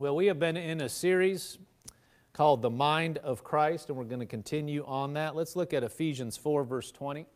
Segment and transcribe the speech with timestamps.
[0.00, 1.58] Well, we have been in a series
[2.32, 5.36] called The Mind of Christ, and we're going to continue on that.
[5.36, 7.26] Let's look at Ephesians 4, verse 20.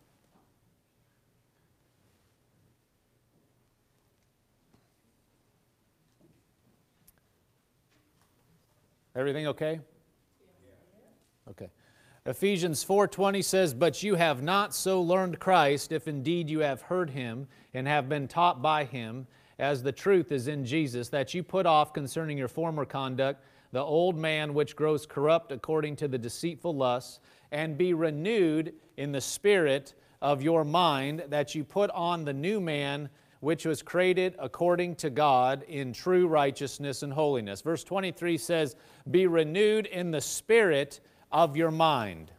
[9.14, 9.80] Everything okay?
[11.50, 11.68] Okay.
[12.24, 17.10] Ephesians 4:20 says, "But you have not so learned Christ, if indeed you have heard
[17.10, 19.26] him and have been taught by him."
[19.58, 23.82] as the truth is in Jesus, that you put off concerning your former conduct the
[23.82, 27.18] old man which grows corrupt according to the deceitful lusts,
[27.50, 32.60] and be renewed in the spirit of your mind, that you put on the new
[32.60, 33.08] man
[33.40, 37.62] which was created according to God in true righteousness and holiness.
[37.62, 38.76] Verse 23 says,
[39.10, 41.00] Be renewed in the spirit
[41.32, 42.30] of your mind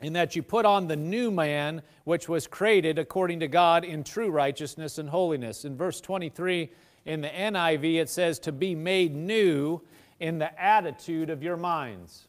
[0.00, 4.04] in that you put on the new man, which was created according to God in
[4.04, 5.64] true righteousness and holiness.
[5.64, 6.70] In verse 23
[7.04, 9.80] in the NIV, it says, To be made new
[10.20, 12.28] in the attitude of your minds.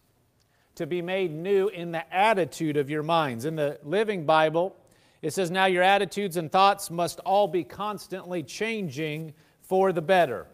[0.76, 3.46] To be made new in the attitude of your minds.
[3.46, 4.76] In the Living Bible,
[5.22, 10.48] it says, Now your attitudes and thoughts must all be constantly changing for the better.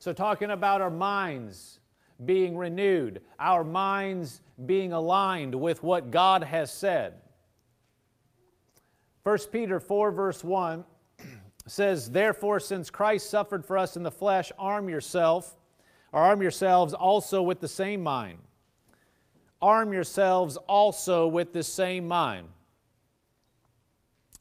[0.00, 1.78] So, talking about our minds
[2.24, 7.14] being renewed, our minds being aligned with what God has said.
[9.24, 10.84] 1 Peter 4, verse 1
[11.66, 15.56] says, Therefore, since Christ suffered for us in the flesh, arm yourself,
[16.12, 18.38] or arm yourselves also with the same mind.
[19.60, 22.48] Arm yourselves also with the same mind.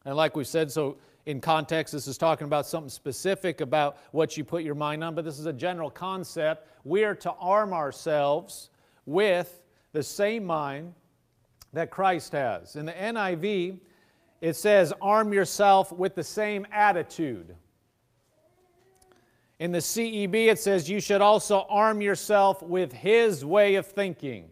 [0.03, 4.37] And like we said so in context, this is talking about something specific about what
[4.37, 6.67] you put your mind on, but this is a general concept.
[6.83, 8.69] We are to arm ourselves
[9.05, 9.61] with
[9.93, 10.93] the same mind
[11.73, 12.75] that Christ has.
[12.75, 13.79] In the NIV,
[14.41, 17.55] it says, arm yourself with the same attitude.
[19.59, 24.49] In the CEB, it says, you should also arm yourself with his way of thinking.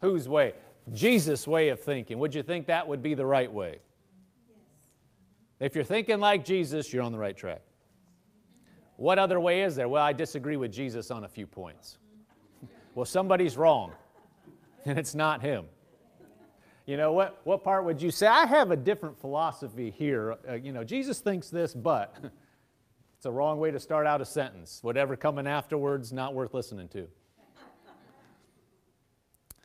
[0.00, 0.54] Whose way?
[0.92, 2.18] Jesus' way of thinking.
[2.18, 3.78] Would you think that would be the right way?
[5.58, 7.62] If you're thinking like Jesus, you're on the right track.
[8.96, 9.88] What other way is there?
[9.88, 11.98] Well, I disagree with Jesus on a few points.
[12.94, 13.92] well, somebody's wrong,
[14.84, 15.64] and it's not him.
[16.86, 18.26] You know, what, what part would you say?
[18.26, 20.36] I have a different philosophy here.
[20.48, 22.14] Uh, you know, Jesus thinks this, but
[23.16, 24.78] it's a wrong way to start out a sentence.
[24.82, 27.08] Whatever coming afterwards, not worth listening to.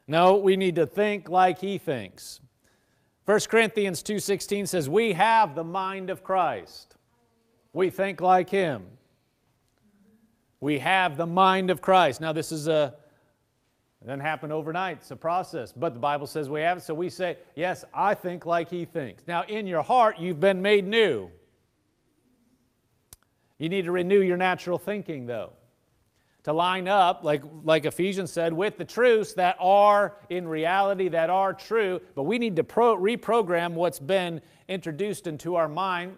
[0.08, 2.40] no, we need to think like he thinks.
[3.32, 6.96] 1 Corinthians 2.16 says, We have the mind of Christ.
[7.72, 8.84] We think like him.
[10.60, 12.20] We have the mind of Christ.
[12.20, 12.94] Now, this is a,
[14.02, 14.98] it doesn't happen overnight.
[14.98, 15.72] It's a process.
[15.72, 16.84] But the Bible says we have it.
[16.84, 19.24] So we say, Yes, I think like he thinks.
[19.26, 21.30] Now, in your heart, you've been made new.
[23.60, 25.54] You need to renew your natural thinking, though
[26.44, 31.30] to line up, like, like Ephesians said, with the truths that are in reality, that
[31.30, 36.16] are true, but we need to pro- reprogram what's been introduced into our mind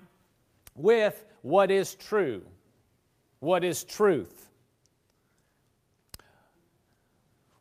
[0.75, 2.41] with what is true.
[3.39, 4.49] What is truth?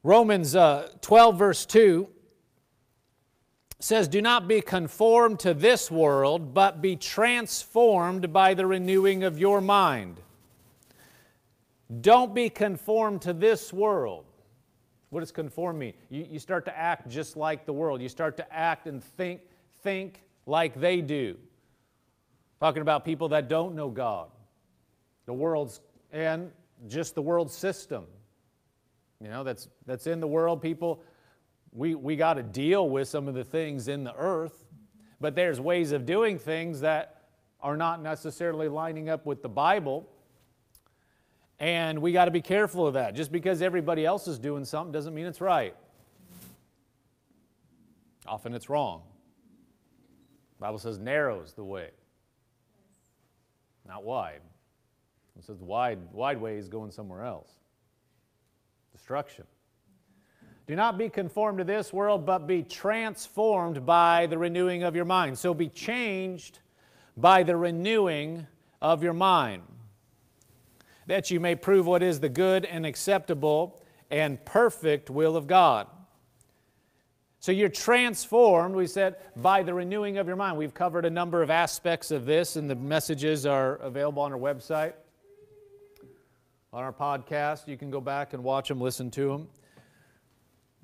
[0.04, 2.08] Romans uh, 12, verse 2
[3.80, 9.38] says, Do not be conformed to this world, but be transformed by the renewing of
[9.40, 10.20] your mind
[12.00, 14.24] don't be conformed to this world.
[15.10, 15.92] What does conform mean?
[16.08, 18.00] You, you start to act just like the world.
[18.00, 19.42] You start to act and think,
[19.82, 21.36] think like they do.
[22.60, 24.28] Talking about people that don't know God,
[25.26, 25.80] the world's,
[26.12, 26.50] and
[26.88, 28.04] just the world system.
[29.20, 30.62] You know, that's, that's in the world.
[30.62, 31.02] People,
[31.72, 34.64] we, we got to deal with some of the things in the earth,
[35.20, 37.24] but there's ways of doing things that
[37.60, 40.08] are not necessarily lining up with the Bible.
[41.62, 43.14] And we got to be careful of that.
[43.14, 45.76] Just because everybody else is doing something doesn't mean it's right.
[48.26, 49.02] Often it's wrong.
[50.58, 51.90] The Bible says narrow's the way,
[53.86, 54.40] not wide.
[55.38, 57.50] It says wide, wide way is going somewhere else.
[58.92, 59.44] Destruction.
[60.66, 65.04] Do not be conformed to this world, but be transformed by the renewing of your
[65.04, 65.38] mind.
[65.38, 66.58] So be changed
[67.16, 68.48] by the renewing
[68.80, 69.62] of your mind
[71.06, 75.86] that you may prove what is the good and acceptable and perfect will of God.
[77.40, 80.56] So you're transformed, we said, by the renewing of your mind.
[80.56, 84.38] We've covered a number of aspects of this, and the messages are available on our
[84.38, 84.92] website,
[86.72, 87.66] on our podcast.
[87.66, 89.48] You can go back and watch them, listen to them.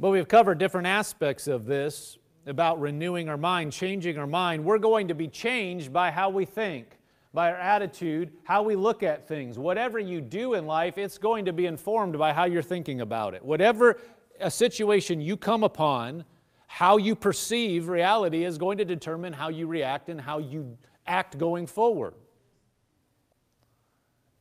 [0.00, 4.64] But we've covered different aspects of this about renewing our mind, changing our mind.
[4.64, 6.97] We're going to be changed by how we think
[7.34, 9.58] by our attitude, how we look at things.
[9.58, 13.34] Whatever you do in life, it's going to be informed by how you're thinking about
[13.34, 13.44] it.
[13.44, 13.98] Whatever
[14.40, 16.24] a situation you come upon,
[16.68, 20.76] how you perceive reality is going to determine how you react and how you
[21.06, 22.14] act going forward.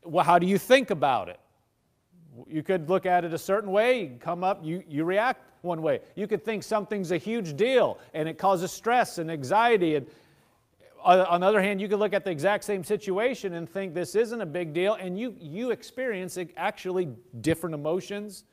[0.04, 1.40] Well, how do you think about it?
[2.48, 6.00] You could look at it a certain way, come up, you, you react one way.
[6.16, 10.08] You could think something's a huge deal and it causes stress and anxiety and,
[11.08, 14.14] on the other hand, you could look at the exact same situation and think this
[14.14, 17.08] isn't a big deal, and you, you experience actually
[17.40, 18.44] different emotions.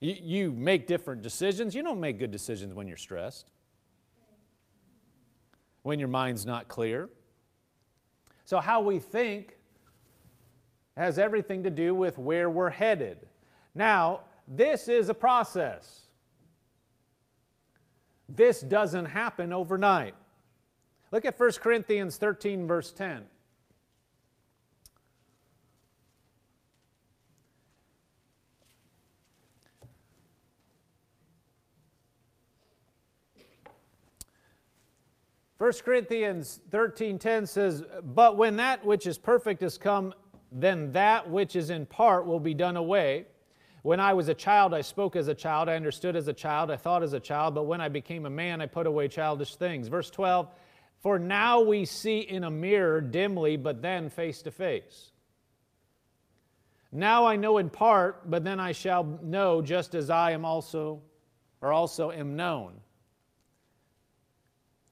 [0.00, 1.74] You, you make different decisions.
[1.74, 3.50] You don't make good decisions when you're stressed,
[5.82, 7.08] when your mind's not clear.
[8.44, 9.56] So, how we think
[10.98, 13.26] has everything to do with where we're headed.
[13.74, 16.02] Now, this is a process,
[18.28, 20.14] this doesn't happen overnight.
[21.12, 23.24] Look at 1 Corinthians 13, verse 10.
[35.58, 40.12] First Corinthians 13:10 says, "But when that which is perfect is come,
[40.52, 43.26] then that which is in part will be done away."
[43.80, 46.70] When I was a child, I spoke as a child, I understood as a child,
[46.70, 49.56] I thought as a child, but when I became a man, I put away childish
[49.56, 49.88] things.
[49.88, 50.46] Verse 12,
[51.00, 55.12] for now we see in a mirror dimly, but then face to face.
[56.92, 61.02] Now I know in part, but then I shall know just as I am also,
[61.60, 62.74] or also am known.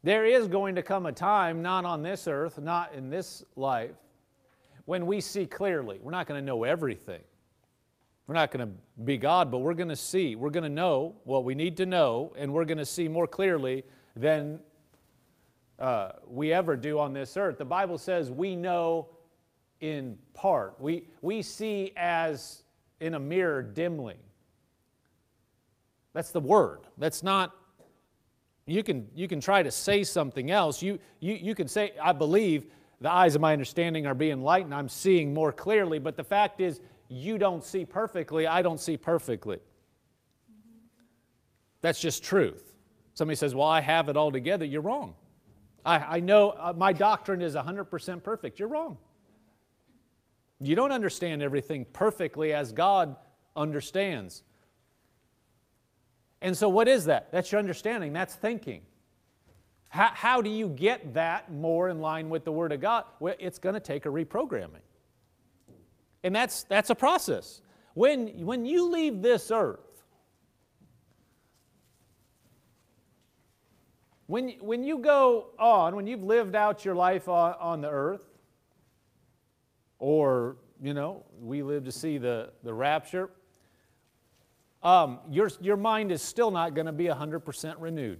[0.02, 3.96] There is going to come a time, not on this earth, not in this life,
[4.84, 5.98] when we see clearly.
[6.02, 7.22] We're not going to know everything.
[8.26, 10.36] We're not going to be God, but we're going to see.
[10.36, 13.26] We're going to know what we need to know, and we're going to see more
[13.26, 13.82] clearly
[14.14, 14.60] than
[15.78, 17.58] uh, we ever do on this earth.
[17.58, 19.08] The Bible says we know
[19.80, 22.62] in part, we, we see as
[23.00, 24.16] in a mirror dimly.
[26.12, 26.80] That's the word.
[26.96, 27.52] That's not,
[28.66, 30.80] you can, you can try to say something else.
[30.80, 32.66] You, you, you can say, I believe
[33.00, 34.72] the eyes of my understanding are being lightened.
[34.72, 35.98] I'm seeing more clearly.
[35.98, 38.46] But the fact is, you don't see perfectly.
[38.46, 39.58] I don't see perfectly.
[41.80, 42.72] That's just truth.
[43.12, 44.64] Somebody says, Well, I have it all together.
[44.64, 45.14] You're wrong.
[45.84, 48.58] I, I know uh, my doctrine is 100% perfect.
[48.58, 48.96] You're wrong.
[50.60, 53.16] You don't understand everything perfectly as God
[53.56, 54.42] understands.
[56.40, 57.30] And so, what is that?
[57.32, 58.82] That's your understanding, that's thinking.
[59.88, 63.04] How, how do you get that more in line with the Word of God?
[63.20, 64.80] Well, it's going to take a reprogramming.
[66.24, 67.60] And that's, that's a process.
[67.94, 69.83] When, when you leave this earth,
[74.26, 78.24] When, when you go on, when you've lived out your life on, on the earth,
[79.98, 83.28] or, you know, we live to see the, the rapture,
[84.82, 88.18] um, your, your mind is still not going to be 100% renewed.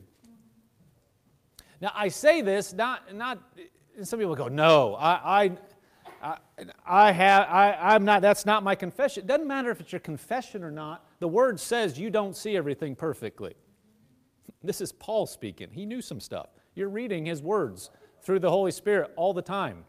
[1.81, 3.39] Now, I say this, not, not
[4.03, 5.53] some people go, no, I,
[6.23, 6.39] I,
[6.87, 9.25] I, have, I, I'm not, that's not my confession.
[9.25, 11.05] It doesn't matter if it's your confession or not.
[11.21, 13.55] The word says you don't see everything perfectly.
[14.65, 15.69] This is Paul speaking.
[15.71, 16.47] He knew some stuff.
[16.75, 17.91] You're reading his words
[18.23, 19.85] through the Holy Spirit all the time.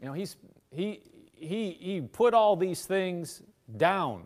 [0.00, 0.36] You know, he's,
[0.70, 1.00] he,
[1.34, 3.42] he, he put all these things
[3.76, 4.22] down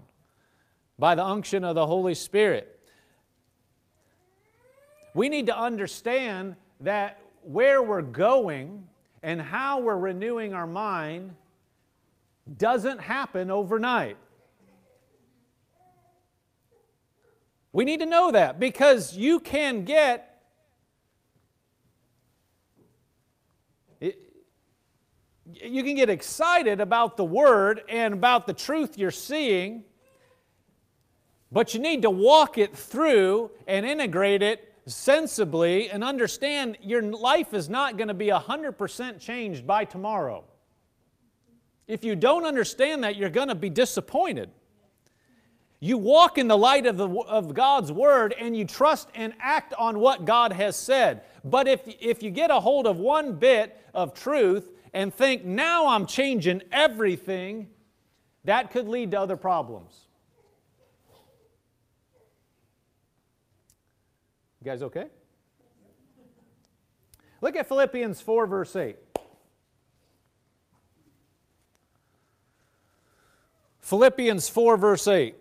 [0.99, 2.77] by the unction of the Holy Spirit.
[5.15, 8.85] We need to understand that where we're going
[9.23, 11.35] and how we're renewing our mind
[12.57, 14.17] doesn't happen overnight.
[17.73, 20.25] We need to know that because you can get
[24.01, 29.83] you can get excited about the word and about the truth you're seeing,
[31.51, 37.55] but you need to walk it through and integrate it sensibly and understand your life
[37.55, 40.45] is not going to be 100% changed by tomorrow.
[41.87, 44.51] If you don't understand that, you're going to be disappointed.
[45.81, 49.73] You walk in the light of, the, of God's word and you trust and act
[49.79, 51.23] on what God has said.
[51.45, 55.87] But if, if you get a hold of one bit of truth and think, now
[55.87, 57.69] I'm changing everything,
[58.45, 59.97] that could lead to other problems.
[64.61, 65.07] You guys okay?
[67.41, 68.97] Look at Philippians 4, verse 8.
[73.79, 75.37] Philippians 4, verse 8.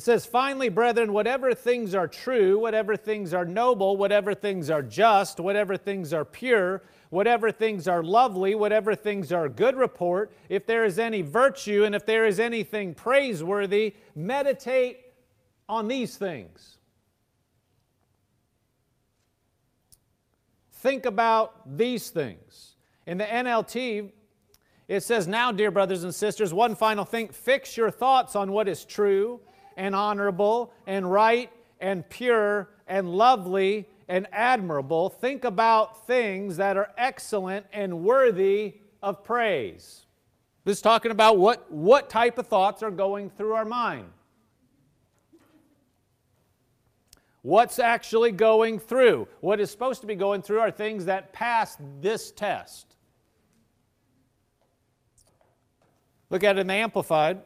[0.00, 4.80] It says, Finally, brethren, whatever things are true, whatever things are noble, whatever things are
[4.82, 10.64] just, whatever things are pure, whatever things are lovely, whatever things are good report, if
[10.64, 15.00] there is any virtue and if there is anything praiseworthy, meditate
[15.68, 16.78] on these things.
[20.76, 22.76] Think about these things.
[23.04, 24.12] In the NLT,
[24.88, 28.66] it says, Now, dear brothers and sisters, one final thing fix your thoughts on what
[28.66, 29.40] is true
[29.76, 31.50] and honorable and right
[31.80, 35.08] and pure and lovely and admirable.
[35.08, 40.06] Think about things that are excellent and worthy of praise.
[40.64, 44.06] This is talking about what, what type of thoughts are going through our mind.
[47.42, 49.26] What's actually going through?
[49.40, 52.96] What is supposed to be going through are things that pass this test.
[56.28, 57.38] Look at it in the Amplified.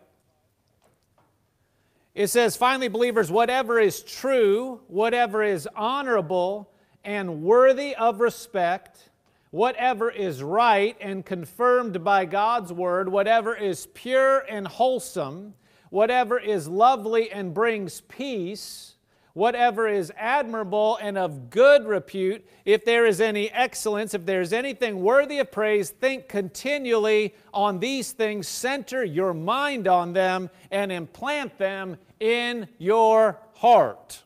[2.14, 6.70] It says, finally, believers, whatever is true, whatever is honorable
[7.02, 9.10] and worthy of respect,
[9.50, 15.54] whatever is right and confirmed by God's word, whatever is pure and wholesome,
[15.90, 18.92] whatever is lovely and brings peace,
[19.34, 24.52] whatever is admirable and of good repute, if there is any excellence, if there is
[24.52, 30.92] anything worthy of praise, think continually on these things, center your mind on them, and
[30.92, 34.22] implant them in your heart.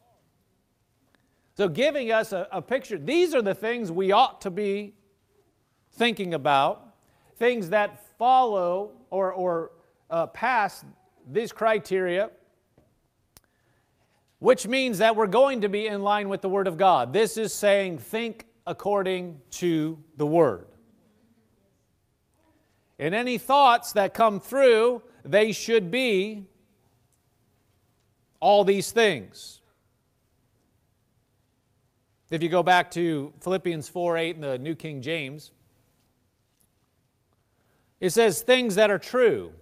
[1.56, 4.94] So, giving us a, a, picture, these are the things we ought to be
[5.92, 6.94] thinking about,
[7.36, 9.70] things that follow or, or
[10.10, 10.84] uh, pass
[11.30, 12.30] these criteria,
[14.38, 17.12] which means that we're going to be in line with the Word of God.
[17.12, 20.68] This is saying, think according to the Word.
[23.00, 26.46] And any thoughts that come through, they should be
[28.40, 29.60] all these things.
[32.30, 35.52] If you go back to Philippians 4 8 in the New King James,
[38.00, 39.52] it says, things that are true,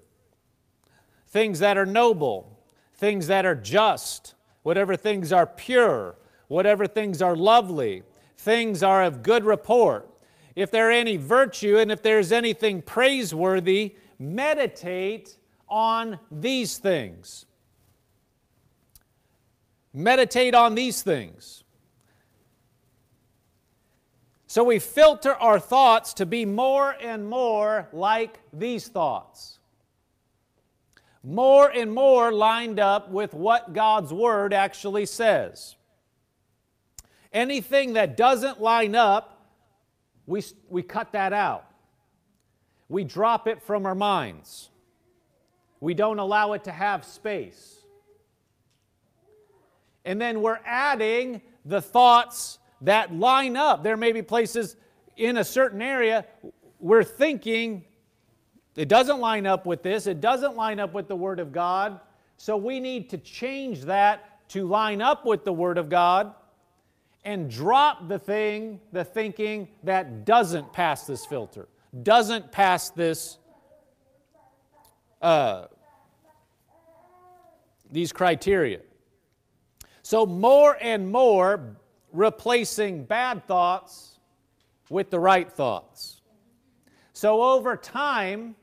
[1.28, 2.61] things that are noble,
[2.95, 6.16] things that are just, whatever things are pure,
[6.49, 8.02] whatever things are lovely,
[8.37, 10.11] things are of good report.
[10.54, 15.37] If there are any virtue and if there's anything praiseworthy, meditate
[15.68, 17.45] on these things.
[19.98, 21.64] Meditate on these things.
[24.46, 29.58] So we filter our thoughts to be more and more like these thoughts.
[31.24, 35.76] More and more lined up with what God's Word actually says.
[37.32, 39.46] Anything that doesn't line up,
[40.26, 41.64] we, we cut that out.
[42.90, 44.68] We drop it from our minds.
[45.80, 47.75] We don't allow it to have space.
[50.06, 53.82] And then we're adding the thoughts that line up.
[53.82, 54.76] There may be places
[55.16, 56.25] in a certain area
[56.78, 57.82] we're thinking
[58.76, 62.00] it doesn't line up with this, it doesn't line up with the Word of God.
[62.36, 66.34] So we need to change that to line up with the Word of God
[67.25, 71.66] and drop the thing, the thinking that doesn't pass this filter,
[72.04, 73.38] doesn't pass this,
[75.22, 75.64] uh,
[77.90, 78.80] these criteria.
[80.08, 81.76] So, more and more
[82.12, 84.20] replacing bad thoughts
[84.88, 86.20] with the right thoughts.
[87.12, 88.54] So, over time,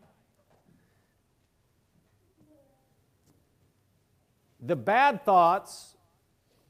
[4.62, 5.98] the bad thoughts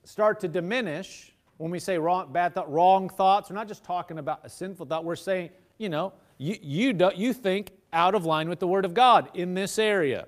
[0.05, 1.31] start to diminish.
[1.57, 4.87] When we say wrong, bad thought, wrong thoughts, we're not just talking about a sinful
[4.87, 5.05] thought.
[5.05, 8.85] We're saying, you know, you, you, do, you think out of line with the Word
[8.85, 10.25] of God in this area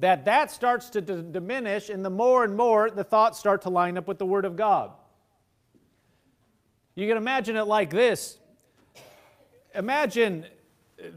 [0.00, 3.70] that that starts to d- diminish and the more and more the thoughts start to
[3.70, 4.90] line up with the word of god
[6.94, 8.38] you can imagine it like this
[9.74, 10.44] imagine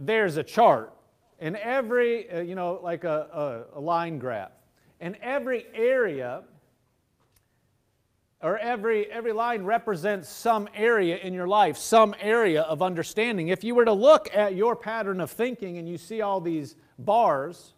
[0.01, 0.93] there's a chart
[1.39, 4.51] and every uh, you know like a, a, a line graph
[5.01, 6.43] and every area
[8.41, 13.61] or every every line represents some area in your life some area of understanding if
[13.63, 17.73] you were to look at your pattern of thinking and you see all these bars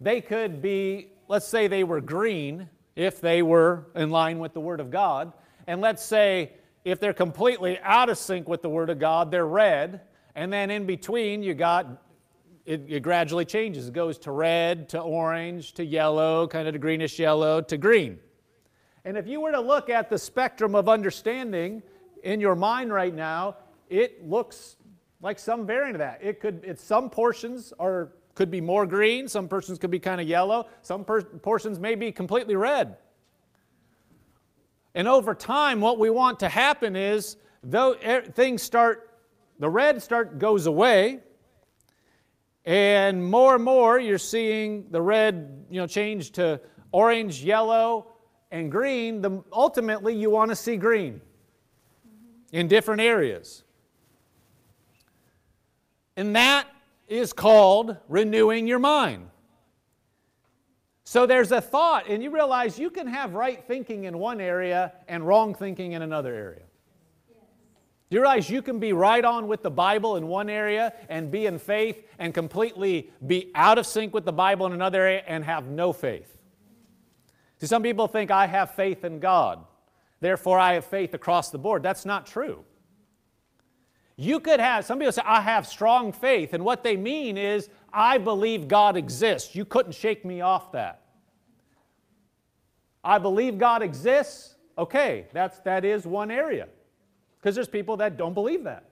[0.00, 4.60] they could be, let's say they were green if they were in line with the
[4.60, 5.32] Word of God.
[5.66, 6.52] And let's say
[6.84, 10.02] if they're completely out of sync with the Word of God, they're red.
[10.34, 11.86] And then in between, you got
[12.66, 13.88] it, it, gradually changes.
[13.88, 18.18] It goes to red, to orange, to yellow, kind of to greenish yellow, to green.
[19.04, 21.82] And if you were to look at the spectrum of understanding
[22.22, 23.58] in your mind right now,
[23.90, 24.76] it looks
[25.20, 26.20] like some variant of that.
[26.22, 30.20] It could, it, some portions are could be more green, some portions could be kind
[30.20, 32.96] of yellow, some portions may be completely red.
[34.94, 37.94] And over time, what we want to happen is though
[38.34, 39.10] things start,
[39.58, 41.20] the red start goes away,
[42.64, 46.60] and more and more you're seeing the red, you know, change to
[46.92, 48.06] orange, yellow,
[48.50, 49.20] and green.
[49.20, 51.20] The, ultimately, you want to see green
[52.52, 53.64] in different areas.
[56.16, 56.66] And that
[57.18, 59.28] is called renewing your mind.
[61.06, 64.92] So there's a thought, and you realize you can have right thinking in one area
[65.06, 66.62] and wrong thinking in another area.
[68.10, 71.30] Do you realize you can be right on with the Bible in one area and
[71.30, 75.22] be in faith and completely be out of sync with the Bible in another area
[75.26, 76.38] and have no faith?
[77.60, 79.64] See, some people think I have faith in God,
[80.20, 81.82] therefore I have faith across the board.
[81.82, 82.64] That's not true.
[84.16, 86.54] You could have, some people say, I have strong faith.
[86.54, 89.54] And what they mean is, I believe God exists.
[89.54, 91.00] You couldn't shake me off that.
[93.02, 94.54] I believe God exists.
[94.78, 96.68] Okay, that's, that is one area.
[97.38, 98.84] Because there's people that don't believe that.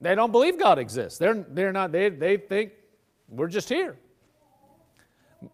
[0.00, 1.18] They don't believe God exists.
[1.18, 2.72] They're, they're not, they, they think
[3.28, 3.96] we're just here.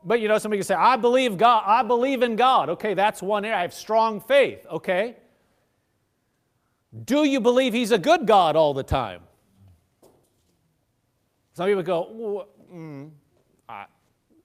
[0.05, 2.69] But you know, somebody can say, I believe God, I believe in God.
[2.71, 3.57] Okay, that's one area.
[3.59, 4.67] I have strong faith.
[4.71, 5.17] Okay.
[7.05, 9.21] Do you believe he's a good God all the time?
[11.53, 13.11] Some people go, mm,
[13.69, 13.87] I,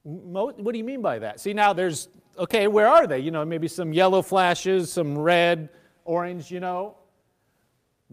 [0.03, 1.39] what do you mean by that?
[1.39, 3.19] See, now there's, okay, where are they?
[3.19, 5.69] You know, maybe some yellow flashes, some red,
[6.05, 6.95] orange, you know.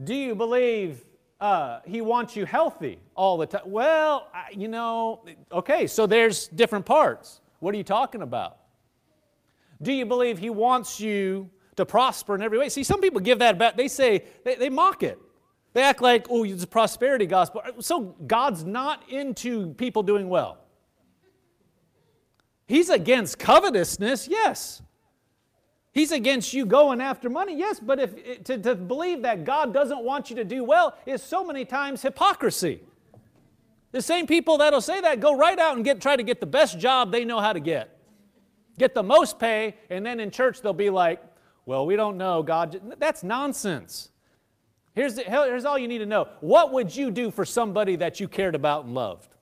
[0.04, 1.04] Do you believe
[1.40, 3.62] uh, he wants you healthy all the time?
[3.64, 7.40] Well, I, you know, okay, so there's different parts.
[7.58, 8.58] What are you talking about?
[9.82, 11.48] Do you believe he wants you
[11.80, 12.68] to prosper in every way.
[12.68, 13.76] See, some people give that back.
[13.76, 15.18] They say, they, they mock it.
[15.72, 17.62] They act like, oh, it's a prosperity gospel.
[17.80, 20.58] So God's not into people doing well.
[22.66, 24.80] He's against covetousness, yes.
[25.92, 30.02] He's against you going after money, yes, but if to, to believe that God doesn't
[30.04, 32.80] want you to do well is so many times hypocrisy.
[33.90, 36.46] The same people that'll say that go right out and get try to get the
[36.46, 37.98] best job they know how to get.
[38.78, 41.20] Get the most pay, and then in church they'll be like,
[41.66, 42.42] well, we don't know.
[42.42, 44.10] God, that's nonsense.
[44.94, 46.28] Here's, the, here's all you need to know.
[46.40, 49.34] What would you do for somebody that you cared about and loved?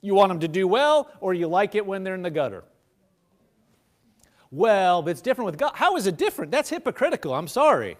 [0.00, 2.64] You want them to do well, or you like it when they're in the gutter?
[4.50, 5.72] Well, but it's different with God.
[5.74, 6.50] How is it different?
[6.50, 7.34] That's hypocritical.
[7.34, 7.96] I'm sorry.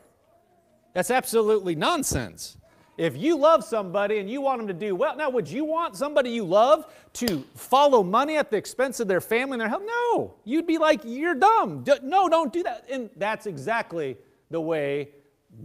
[0.94, 2.57] That's absolutely nonsense.
[2.98, 5.96] If you love somebody and you want them to do well, now would you want
[5.96, 6.84] somebody you love
[7.14, 9.84] to follow money at the expense of their family and their health?
[9.86, 10.34] No.
[10.44, 11.84] You'd be like, you're dumb.
[11.84, 12.86] D- no, don't do that.
[12.90, 14.16] And that's exactly
[14.50, 15.10] the way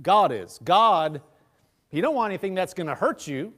[0.04, 0.60] God is.
[0.64, 1.22] God,
[1.90, 3.52] He don't want anything that's going to hurt you.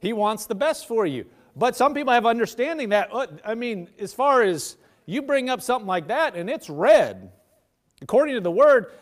[0.00, 1.26] He wants the best for you.
[1.56, 3.10] But some people have understanding that.
[3.12, 7.30] Uh, I mean, as far as you bring up something like that and it's red,
[8.00, 8.92] according to the word,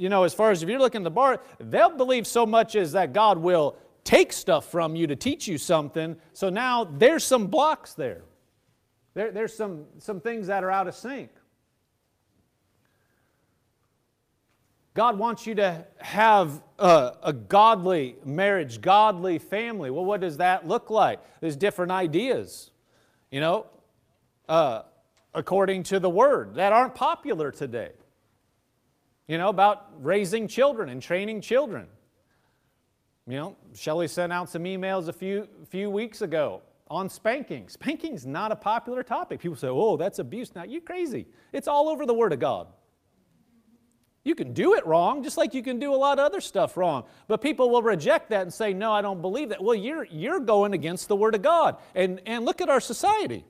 [0.00, 2.74] you know, as far as if you're looking at the bar, they'll believe so much
[2.74, 6.16] as that God will take stuff from you to teach you something.
[6.32, 8.22] So now there's some blocks there.
[9.12, 11.30] there there's some, some things that are out of sync.
[14.94, 19.90] God wants you to have a, a, godly marriage, godly family.
[19.90, 21.20] Well, what does that look like?
[21.40, 22.70] There's different ideas,
[23.30, 23.66] you know,
[24.48, 24.82] uh,
[25.34, 27.90] according to the word that aren't popular today
[29.30, 31.86] you know, about raising children and training children.
[33.28, 37.68] You know, Shelley sent out some emails a few, few weeks ago on spanking.
[37.68, 39.38] Spanking's not a popular topic.
[39.38, 40.52] People say, oh, that's abuse.
[40.56, 41.28] Now, you're crazy.
[41.52, 42.66] It's all over the Word of God.
[44.24, 46.76] You can do it wrong, just like you can do a lot of other stuff
[46.76, 47.04] wrong.
[47.28, 49.62] But people will reject that and say, no, I don't believe that.
[49.62, 51.76] Well, you're, you're going against the Word of God.
[51.94, 53.44] And, and look at our society.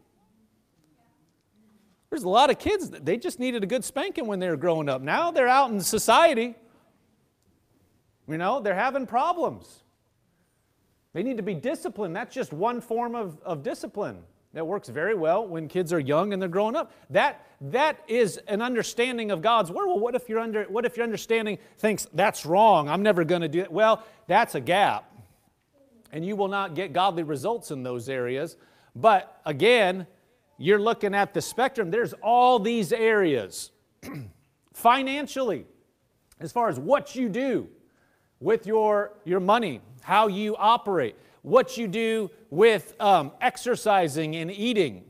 [2.11, 4.57] There's a lot of kids that they just needed a good spanking when they were
[4.57, 5.01] growing up.
[5.01, 6.57] Now they're out in society.
[8.29, 9.85] You know, they're having problems.
[11.13, 12.15] They need to be disciplined.
[12.15, 16.33] That's just one form of, of discipline that works very well when kids are young
[16.33, 16.93] and they're growing up.
[17.11, 19.87] That, that is an understanding of God's word.
[19.87, 22.89] Well, what if, you're under, what if your understanding thinks that's wrong?
[22.89, 23.71] I'm never going to do it.
[23.71, 25.13] Well, that's a gap.
[26.13, 28.57] And you will not get godly results in those areas.
[28.97, 30.09] But again,
[30.61, 33.71] you're looking at the spectrum, there's all these areas.
[34.75, 35.65] Financially,
[36.39, 37.67] as far as what you do
[38.41, 45.03] with your, your money, how you operate, what you do with um, exercising and eating.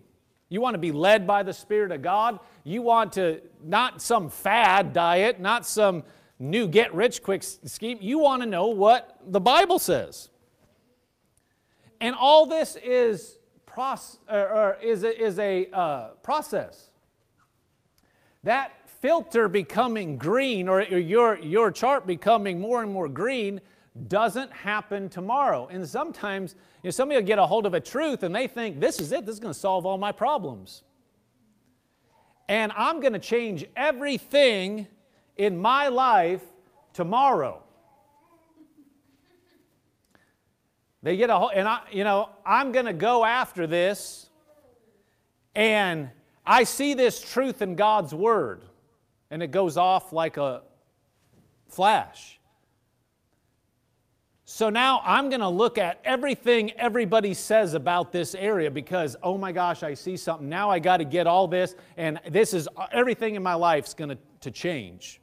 [0.51, 2.39] You want to be led by the Spirit of God.
[2.63, 6.05] You want to, not some fad diet, not some
[6.39, 7.99] new get rich quick scheme.
[8.01, 10.29] You want to know what the Bible says.
[12.01, 13.37] And all this is
[13.71, 16.91] process, or is a, is a uh, process.
[18.43, 23.61] That filter becoming green or your, your chart becoming more and more green
[24.09, 25.69] doesn't happen tomorrow.
[25.71, 28.81] And sometimes you know, somebody will get a hold of a truth and they think,
[28.81, 30.83] this is it, this is going to solve all my problems.
[32.49, 34.87] And I'm going to change everything
[35.37, 36.43] in my life
[36.93, 37.63] tomorrow.
[41.03, 44.29] They get a whole, and I, you know, I'm going to go after this,
[45.55, 46.11] and
[46.45, 48.65] I see this truth in God's Word,
[49.31, 50.63] and it goes off like a
[51.69, 52.39] flash.
[54.45, 59.39] So now I'm going to look at everything everybody says about this area because, oh
[59.39, 60.49] my gosh, I see something.
[60.49, 64.11] Now I got to get all this, and this is everything in my life's going
[64.11, 65.23] to, to change.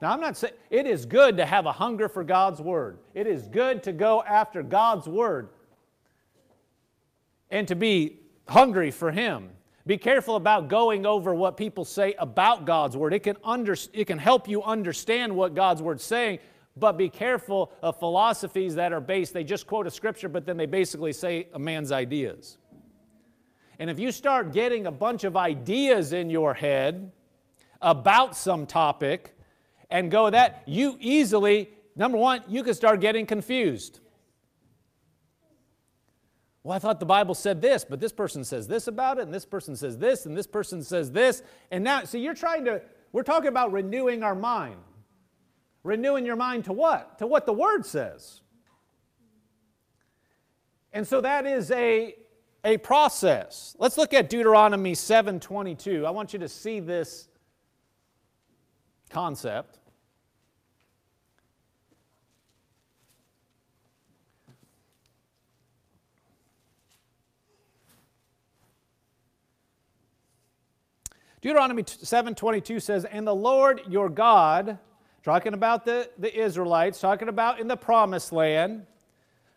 [0.00, 3.26] Now, I'm not saying it is good to have a hunger for God's word, it
[3.26, 5.48] is good to go after God's word
[7.50, 9.50] and to be hungry for Him.
[9.86, 13.14] Be careful about going over what people say about God's word.
[13.14, 16.40] It can, under, it can help you understand what God's word's saying,
[16.76, 20.58] but be careful of philosophies that are based, they just quote a scripture, but then
[20.58, 22.58] they basically say a man's ideas.
[23.78, 27.10] And if you start getting a bunch of ideas in your head
[27.80, 29.34] about some topic,
[29.90, 34.00] and go that, you easily, number one, you could start getting confused.
[36.62, 39.32] Well, I thought the Bible said this, but this person says this about it, and
[39.32, 41.42] this person says this, and this person says this.
[41.70, 44.76] And now, so you're trying to, we're talking about renewing our mind.
[45.84, 47.18] Renewing your mind to what?
[47.20, 48.42] To what the Word says.
[50.92, 52.14] And so that is a,
[52.64, 53.74] a process.
[53.78, 56.04] Let's look at Deuteronomy 7:22.
[56.04, 57.28] I want you to see this
[59.10, 59.77] concept.
[71.40, 74.78] Deuteronomy 7:22 says, "And the Lord your God,
[75.22, 78.86] talking about the, the Israelites, talking about in the promised land.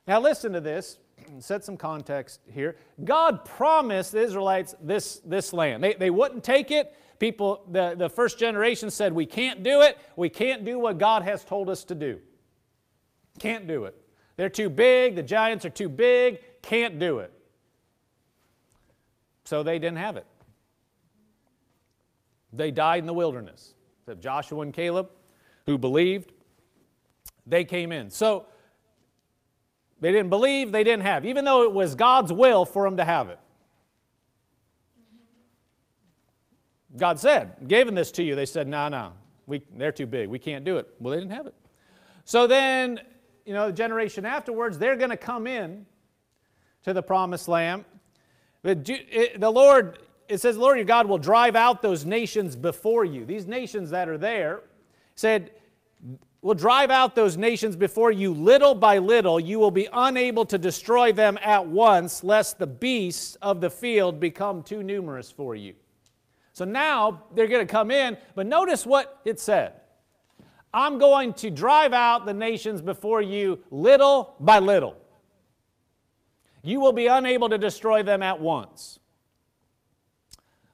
[0.07, 0.99] Now listen to this,
[1.39, 2.77] set some context here.
[3.03, 5.83] God promised the Israelites this, this land.
[5.83, 6.93] They, they wouldn't take it.
[7.19, 9.97] People, the, the first generation said, We can't do it.
[10.15, 12.19] We can't do what God has told us to do.
[13.39, 13.95] Can't do it.
[14.37, 15.15] They're too big.
[15.15, 16.39] The giants are too big.
[16.63, 17.31] Can't do it.
[19.45, 20.25] So they didn't have it.
[22.53, 25.09] They died in the wilderness, except Joshua and Caleb,
[25.65, 26.33] who believed.
[27.47, 28.09] They came in.
[28.11, 28.45] So
[29.99, 33.03] they didn't believe, they didn't have, even though it was God's will for them to
[33.05, 33.39] have it.
[36.97, 38.35] God said, them this to you.
[38.35, 39.11] They said, no, nah, no, nah,
[39.47, 40.27] we, they're too big.
[40.29, 40.87] We can't do it.
[40.99, 41.53] Well, they didn't have it.
[42.25, 42.99] So then,
[43.45, 45.85] you know, the generation afterwards, they're going to come in
[46.83, 47.85] to the promised land.
[48.61, 49.97] But the Lord
[50.31, 53.25] it says, Lord your God will drive out those nations before you.
[53.25, 54.61] These nations that are there
[55.15, 55.51] said,
[56.41, 59.41] will drive out those nations before you little by little.
[59.41, 64.21] You will be unable to destroy them at once, lest the beasts of the field
[64.21, 65.73] become too numerous for you.
[66.53, 69.73] So now they're going to come in, but notice what it said
[70.73, 74.95] I'm going to drive out the nations before you little by little.
[76.63, 78.99] You will be unable to destroy them at once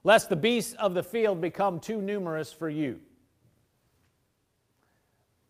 [0.08, 2.98] lest the beasts of the field become too numerous for you.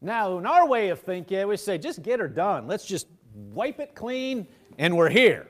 [0.02, 2.66] Now, in our way of thinking, we say, just get her done.
[2.66, 3.06] Let's just
[3.54, 4.48] wipe it clean,
[4.80, 5.48] and we're here.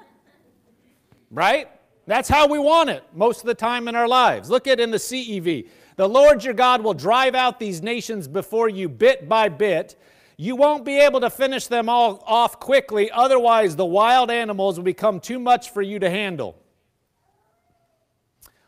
[1.32, 1.68] right?
[2.06, 4.48] That's how we want it most of the time in our lives.
[4.48, 5.68] Look at in the CEV.
[5.96, 10.00] The Lord your God will drive out these nations before you bit by bit.
[10.36, 14.84] You won't be able to finish them all off quickly, otherwise, the wild animals will
[14.84, 16.56] become too much for you to handle.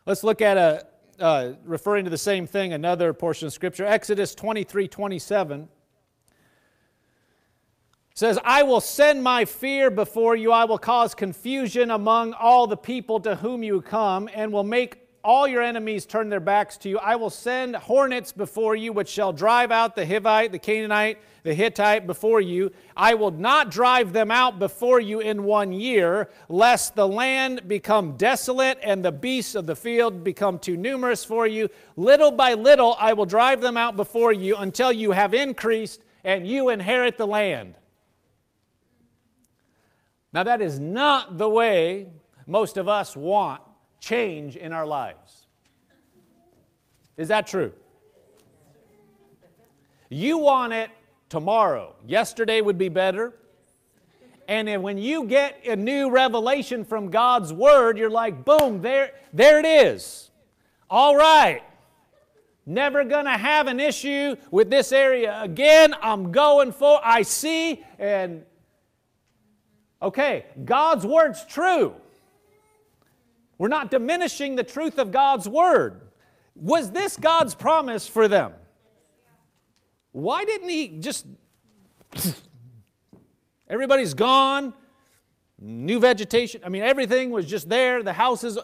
[0.05, 0.85] Let's look at a
[1.19, 3.85] uh, referring to the same thing, another portion of scripture.
[3.85, 5.67] Exodus 23 27
[8.13, 12.77] says, I will send my fear before you, I will cause confusion among all the
[12.77, 16.87] people to whom you come, and will make all your enemies turn their backs to
[16.89, 16.99] you.
[16.99, 21.51] I will send hornets before you, which shall drive out the Hivite, the Canaanite, the
[21.53, 22.71] Hittite before you.
[22.95, 28.15] I will not drive them out before you in one year, lest the land become
[28.17, 31.69] desolate and the beasts of the field become too numerous for you.
[31.95, 36.47] Little by little, I will drive them out before you until you have increased and
[36.47, 37.73] you inherit the land.
[40.33, 42.09] Now, that is not the way
[42.45, 43.61] most of us want
[43.99, 45.47] change in our lives.
[47.17, 47.71] Is that true?
[50.09, 50.89] You want it
[51.29, 51.95] tomorrow.
[52.05, 53.33] Yesterday would be better.
[54.47, 59.59] And when you get a new revelation from God's word, you're like, boom, there, there
[59.59, 60.29] it is.
[60.89, 61.61] All right.
[62.67, 65.95] Never going to have an issue with this area again.
[66.01, 68.43] I'm going for, I see, and
[70.01, 71.95] okay, God's word's true.
[73.57, 76.01] We're not diminishing the truth of God's word.
[76.55, 78.53] Was this God's promise for them?
[80.11, 81.25] Why didn't he just.
[83.69, 84.75] Everybody's gone,
[85.59, 86.61] new vegetation.
[86.63, 88.03] I mean, everything was just there.
[88.03, 88.57] The houses.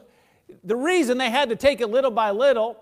[0.63, 2.77] The reason they had to take it little by little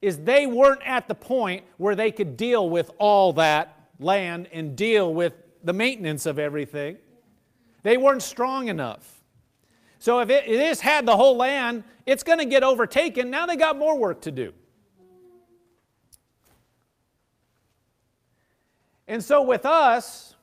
[0.00, 4.76] is they weren't at the point where they could deal with all that land and
[4.76, 5.32] deal with
[5.64, 6.96] the maintenance of everything.
[7.82, 9.17] They weren't strong enough.
[9.98, 13.30] So if it, has had the whole land, it's going to get overtaken.
[13.30, 14.52] Now they got more work to do.
[19.08, 20.34] And so with us,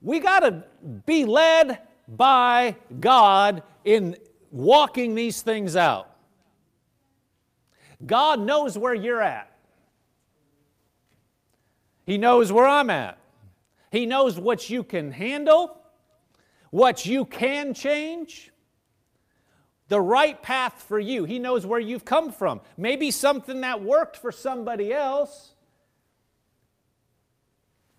[0.00, 0.64] we got to
[1.06, 4.16] be led by God in
[4.50, 6.08] walking these things out.
[8.04, 9.50] God knows where you're at.
[12.06, 13.18] He knows where I'm at.
[13.92, 15.81] He knows what you can handle.
[16.72, 18.50] What you can change,
[19.88, 21.24] the right path for you.
[21.24, 22.62] He knows where you've come from.
[22.78, 25.52] Maybe something that worked for somebody else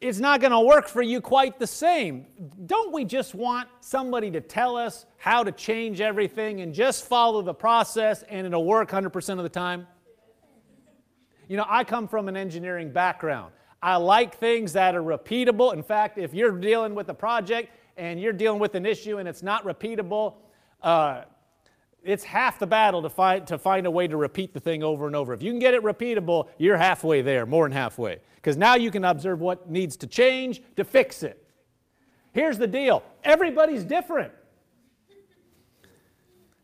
[0.02, 2.26] is not going to work for you quite the same.
[2.66, 7.44] Don't we just want somebody to tell us how to change everything and just follow
[7.44, 9.86] the process and it'll work 100% of the time?
[11.48, 13.54] You know, I come from an engineering background.
[13.84, 15.76] I like things that are repeatable.
[15.76, 19.28] In fact, if you're dealing with a project and you're dealing with an issue and
[19.28, 20.36] it's not repeatable,
[20.82, 21.24] uh,
[22.04, 25.08] it's half the battle to find, to find a way to repeat the thing over
[25.08, 25.34] and over.
[25.34, 28.92] If you can get it repeatable, you're halfway there, more than halfway, because now you
[28.92, 31.40] can observe what needs to change to fix it.
[32.34, 34.34] Here's the deal everybody's different.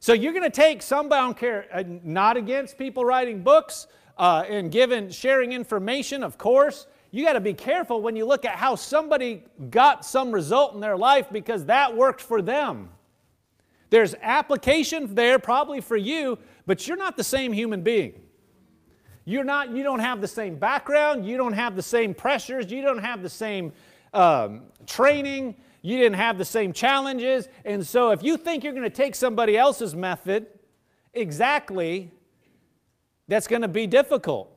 [0.01, 3.87] So you're going to take some bound care, uh, not against people writing books
[4.17, 8.45] uh, and giving, sharing information, of course, you got to be careful when you look
[8.45, 12.89] at how somebody got some result in their life because that worked for them.
[13.89, 18.13] There's application there probably for you, but you're not the same human being.
[19.25, 22.81] You're not, you don't have the same background, you don't have the same pressures, you
[22.81, 23.73] don't have the same
[24.13, 27.47] um, training, you didn't have the same challenges.
[27.65, 30.47] And so if you think you're going to take somebody else's method
[31.13, 32.11] exactly,
[33.27, 34.55] that's going to be difficult.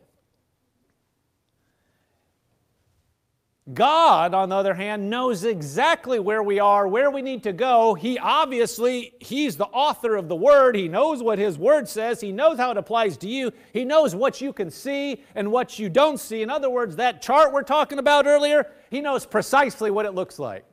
[3.75, 7.95] God, on the other hand, knows exactly where we are, where we need to go.
[7.95, 10.77] He obviously, He's the author of the Word.
[10.77, 12.21] He knows what His Word says.
[12.21, 13.51] He knows how it applies to you.
[13.73, 16.43] He knows what you can see and what you don't see.
[16.43, 20.39] In other words, that chart we're talking about earlier, He knows precisely what it looks
[20.39, 20.65] like.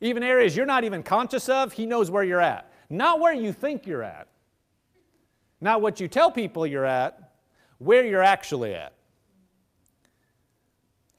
[0.00, 2.70] Even areas you're not even conscious of, He knows where you're at.
[2.88, 4.26] Not where you think you're at,
[5.60, 7.32] not what you tell people you're at,
[7.78, 8.92] where you're actually at.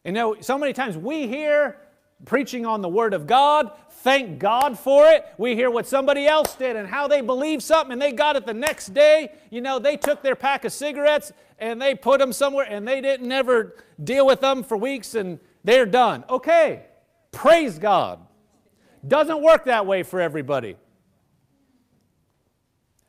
[0.03, 1.77] You know, so many times we hear
[2.25, 3.71] preaching on the Word of God,
[4.03, 5.25] thank God for it.
[5.37, 8.45] We hear what somebody else did and how they believed something and they got it
[8.47, 9.31] the next day.
[9.51, 12.99] You know, they took their pack of cigarettes and they put them somewhere and they
[13.01, 16.23] didn't ever deal with them for weeks and they're done.
[16.29, 16.83] Okay,
[17.31, 18.19] praise God.
[19.07, 20.77] Doesn't work that way for everybody.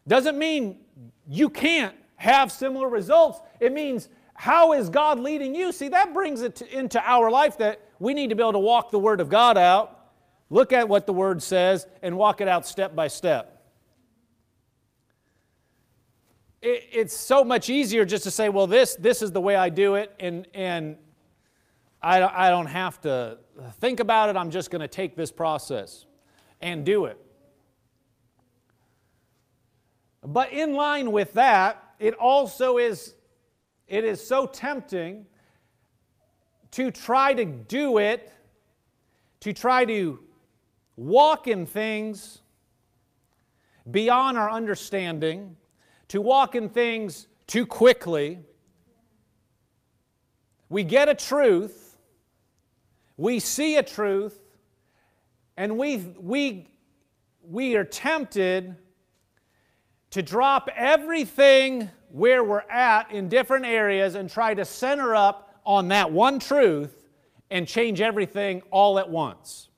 [0.07, 0.78] Doesn't mean
[1.26, 3.40] you can't have similar results.
[3.61, 4.09] It means
[4.42, 5.70] how is God leading you?
[5.70, 8.59] See, that brings it to, into our life that we need to be able to
[8.59, 10.07] walk the Word of God out,
[10.50, 13.62] look at what the Word says, and walk it out step by step.
[16.61, 19.68] It, it's so much easier just to say, well, this, this is the way I
[19.68, 20.96] do it, and, and
[22.02, 23.38] I, I don't have to
[23.78, 24.35] think about it.
[24.37, 26.05] I'm just going to take this process
[26.61, 27.16] and do it.
[30.26, 33.14] But in line with that, it also is
[33.92, 35.26] it is so tempting
[36.70, 38.33] to try to do it,
[39.40, 40.18] to try to
[40.96, 42.38] walk in things
[43.90, 45.59] beyond our understanding,
[46.09, 48.38] to walk in things too quickly.
[50.70, 51.98] We get a truth,
[53.18, 54.40] we see a truth,
[55.59, 56.66] and we, we,
[57.42, 58.74] we are tempted
[60.12, 65.88] to drop everything where we're at in different areas and try to center up on
[65.88, 66.94] that one truth
[67.51, 69.68] and change everything all at once.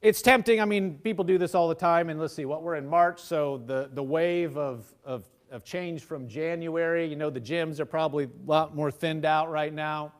[0.00, 0.60] It's tempting.
[0.60, 2.08] I mean, people do this all the time.
[2.08, 6.02] And let's see, what we're in March, so the, the wave of, of, of change
[6.04, 10.12] from January, you know, the gyms are probably a lot more thinned out right now.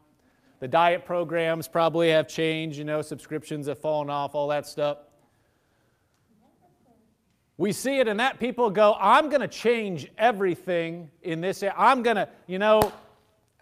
[0.61, 4.99] The diet programs probably have changed, you know, subscriptions have fallen off, all that stuff.
[7.57, 11.63] We see it in that people go, I'm going to change everything in this.
[11.77, 12.93] I'm going to, you know,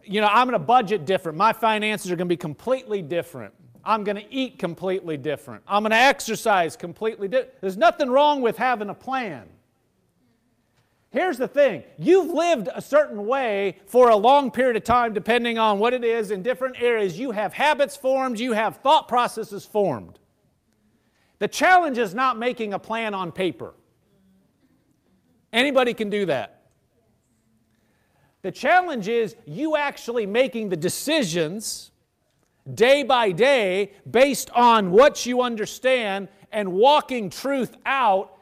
[0.02, 1.37] you know, I'm going to budget different.
[1.37, 3.52] My finances are going to be completely different.
[3.85, 5.62] I'm going to eat completely different.
[5.68, 7.55] I'm going to exercise completely different.
[7.61, 9.46] There's nothing wrong with having a plan.
[11.11, 15.59] Here's the thing you've lived a certain way for a long period of time, depending
[15.59, 17.18] on what it is in different areas.
[17.18, 20.18] You have habits formed, you have thought processes formed.
[21.40, 23.74] The challenge is not making a plan on paper.
[25.52, 26.58] Anybody can do that.
[28.42, 31.90] The challenge is you actually making the decisions
[32.74, 38.32] day by day based on what you understand and walking truth out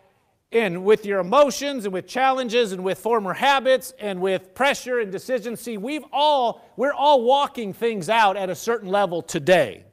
[0.53, 5.11] in with your emotions and with challenges and with former habits and with pressure and
[5.13, 9.85] decision see we've all we're all walking things out at a certain level today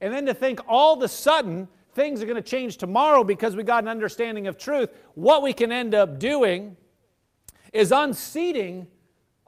[0.00, 1.66] and then to think all of a sudden
[1.96, 5.52] things are going to change tomorrow because we got an understanding of truth, what we
[5.52, 6.76] can end up doing
[7.72, 8.86] is unseating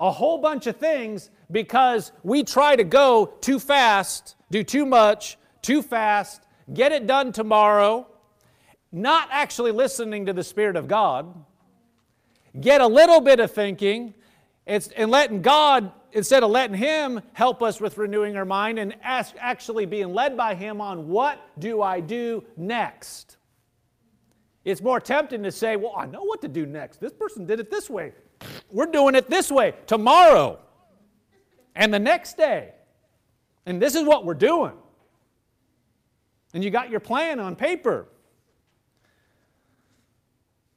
[0.01, 5.37] a whole bunch of things because we try to go too fast, do too much,
[5.63, 8.07] too fast, get it done tomorrow,
[8.91, 11.33] not actually listening to the Spirit of God,
[12.59, 14.15] get a little bit of thinking,
[14.69, 18.95] it's, and letting God, instead of letting Him help us with renewing our mind and
[19.03, 23.39] ask, actually being led by Him on what do I do next.
[24.67, 27.01] It's more tempting to say, well, I know what to do next.
[27.01, 28.13] This person did it this way.
[28.71, 30.59] We're doing it this way tomorrow
[31.75, 32.75] and the next day.
[33.65, 34.73] And this is what we're doing.
[36.53, 38.07] And you got your plan on paper.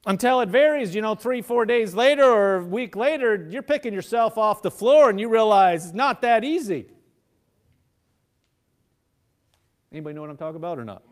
[0.06, 3.94] Until it varies, you know, three, four days later or a week later, you're picking
[3.94, 6.88] yourself off the floor and you realize it's not that easy.
[9.92, 11.04] Anybody know what I'm talking about or not?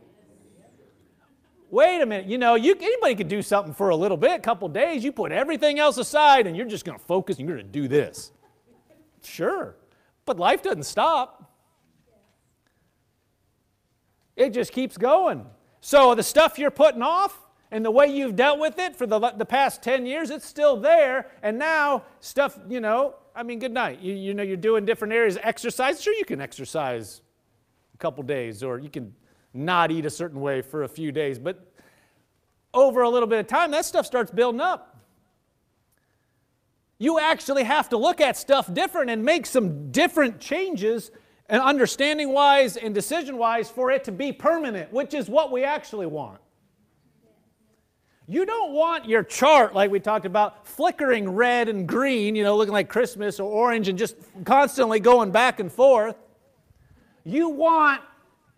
[1.69, 4.39] Wait a minute, you know, you, anybody could do something for a little bit, a
[4.39, 5.04] couple days.
[5.04, 7.71] You put everything else aside and you're just going to focus and you're going to
[7.71, 8.32] do this.
[9.21, 9.75] Sure,
[10.25, 11.54] but life doesn't stop,
[14.36, 15.45] it just keeps going.
[15.80, 17.38] So the stuff you're putting off,
[17.71, 20.77] and the way you've dealt with it for the, the past 10 years, it's still
[20.77, 21.27] there.
[21.43, 23.99] And now stuff, you know, I mean, good night.
[23.99, 25.36] You, you know, you're doing different areas.
[25.36, 27.21] of Exercise, sure, you can exercise
[27.93, 29.13] a couple days, or you can
[29.53, 31.38] not eat a certain way for a few days.
[31.38, 31.71] But
[32.73, 34.97] over a little bit of time, that stuff starts building up.
[36.97, 41.12] You actually have to look at stuff different and make some different changes
[41.47, 45.63] and understanding wise and decision wise for it to be permanent, which is what we
[45.63, 46.39] actually want.
[48.32, 52.56] You don't want your chart, like we talked about, flickering red and green, you know,
[52.56, 54.15] looking like Christmas or orange and just
[54.46, 56.15] constantly going back and forth.
[57.24, 58.02] You want,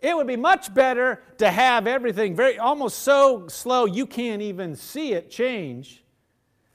[0.02, 4.76] it would be much better to have everything very almost so slow you can't even
[4.76, 6.04] see it change.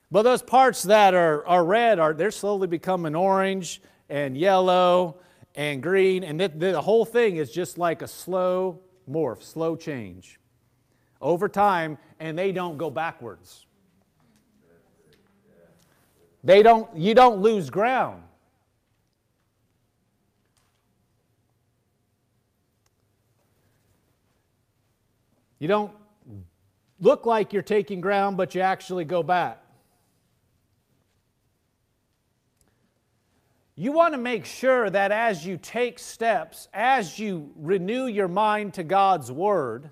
[0.10, 3.80] But those parts that are, are red are they're slowly becoming orange
[4.10, 5.18] and yellow
[5.54, 10.40] and green, and the, the whole thing is just like a slow morph, slow change
[11.22, 13.66] over time and they don't go backwards.
[16.44, 18.24] They don't, you don't lose ground.
[25.60, 25.92] You don't
[27.00, 29.60] look like you're taking ground, but you actually go back.
[33.80, 38.76] You want to make sure that as you take steps, as you renew your mind
[38.76, 39.90] to God's Word,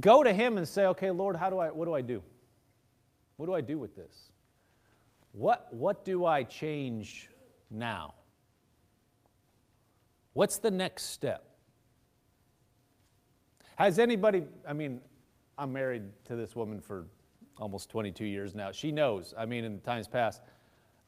[0.00, 2.22] Go to him and say, okay, Lord, how do I, what do I do?
[3.36, 4.30] What do I do with this?
[5.32, 7.28] What, what do I change
[7.70, 8.14] now?
[10.34, 11.44] What's the next step?
[13.76, 15.00] Has anybody, I mean,
[15.56, 17.06] I'm married to this woman for
[17.58, 18.70] almost 22 years now.
[18.70, 20.42] She knows, I mean, in times past,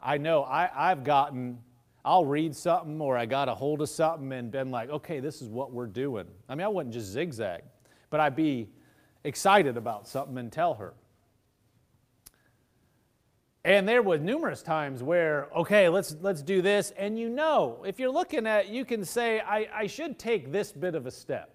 [0.03, 1.59] I know I, I've gotten,
[2.05, 5.43] I'll read something or I got a hold of something and been like, okay, this
[5.43, 6.27] is what we're doing.
[6.49, 7.63] I mean, I wouldn't just zigzag,
[8.09, 8.69] but I'd be
[9.25, 10.95] excited about something and tell her.
[13.65, 16.93] And there was numerous times where, okay, let's let's do this.
[16.97, 20.73] And you know, if you're looking at, you can say, I, I should take this
[20.73, 21.51] bit of a step.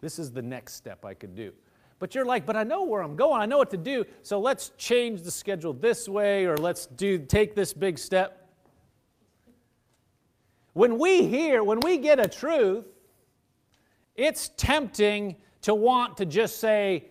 [0.00, 1.52] This is the next step I could do.
[2.00, 4.40] But you're like, but I know where I'm going, I know what to do, so
[4.40, 8.48] let's change the schedule this way, or let's do take this big step.
[10.74, 12.84] When we hear, when we get a truth,
[14.14, 15.36] it's tempting
[15.68, 17.04] to want to just say,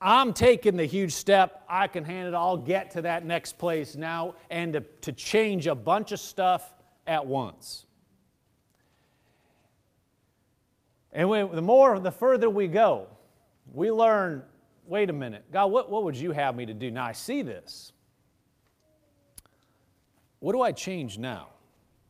[0.00, 1.62] I'm taking the huge step.
[1.68, 2.36] I can handle it.
[2.36, 6.74] I'll get to that next place now and to, to change a bunch of stuff
[7.06, 7.86] at once.
[11.12, 13.06] And when, the more, the further we go,
[13.72, 14.42] we learn
[14.84, 16.90] wait a minute, God, what, what would you have me to do?
[16.90, 17.92] Now I see this.
[20.40, 21.48] What do I change now?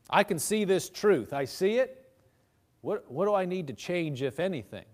[0.08, 1.34] I can see this truth.
[1.34, 2.10] I see it.
[2.80, 4.84] What, what do I need to change, if anything?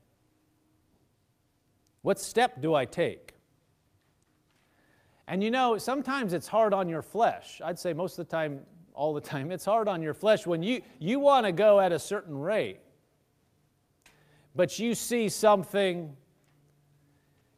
[2.05, 3.33] What step do I take?
[5.27, 7.63] And you know, sometimes it's hard on your flesh.
[7.65, 8.61] I'd say most of the time,
[8.93, 11.93] all the time, it's hard on your flesh when you, you want to go at
[11.93, 12.79] a certain rate,
[14.55, 16.15] but you see something,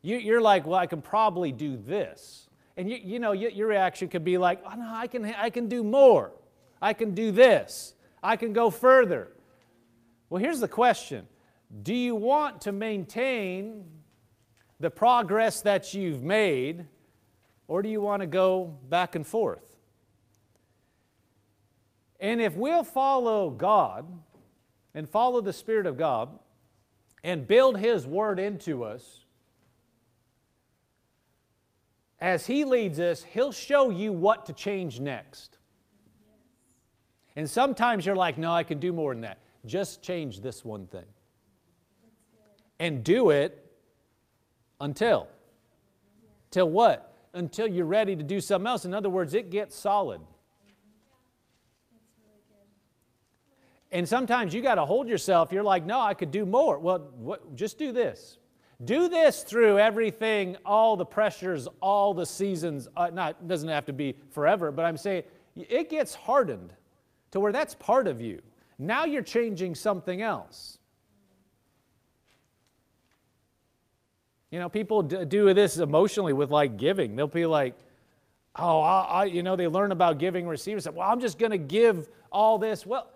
[0.02, 2.48] you, are like, well, I can probably do this.
[2.76, 5.50] And you, you know, you, your reaction could be like, oh, no, I can, I
[5.50, 6.30] can do more.
[6.80, 7.94] I can do this.
[8.22, 9.32] I can go further.
[10.30, 11.26] Well, here's the question
[11.82, 13.84] Do you want to maintain
[14.80, 16.84] the progress that you've made,
[17.68, 19.62] or do you want to go back and forth?
[22.20, 24.06] And if we'll follow God
[24.94, 26.28] and follow the Spirit of God
[27.24, 29.24] and build His Word into us,
[32.20, 35.58] as He leads us, He'll show you what to change next.
[37.34, 39.38] And sometimes you're like, no, I can do more than that.
[39.66, 41.04] Just change this one thing.
[42.78, 43.65] And do it
[44.80, 45.26] until.
[46.50, 47.12] Till what?
[47.32, 48.84] Until you're ready to do something else.
[48.84, 50.20] In other words, it gets solid.
[53.92, 55.52] And sometimes you got to hold yourself.
[55.52, 56.78] You're like, no, I could do more.
[56.78, 58.38] Well, what, just do this.
[58.84, 62.88] Do this through everything, all the pressures, all the seasons.
[62.96, 65.22] Uh, not doesn't have to be forever, but I'm saying
[65.56, 66.74] it gets hardened
[67.30, 68.40] to where that's part of you.
[68.78, 70.75] Now you're changing something else.
[74.56, 77.14] You know, people do this emotionally with like giving.
[77.14, 77.74] They'll be like,
[78.58, 80.88] oh, I, I you know, they learn about giving receivers.
[80.88, 82.86] Well, I'm just going to give all this.
[82.86, 83.06] Well,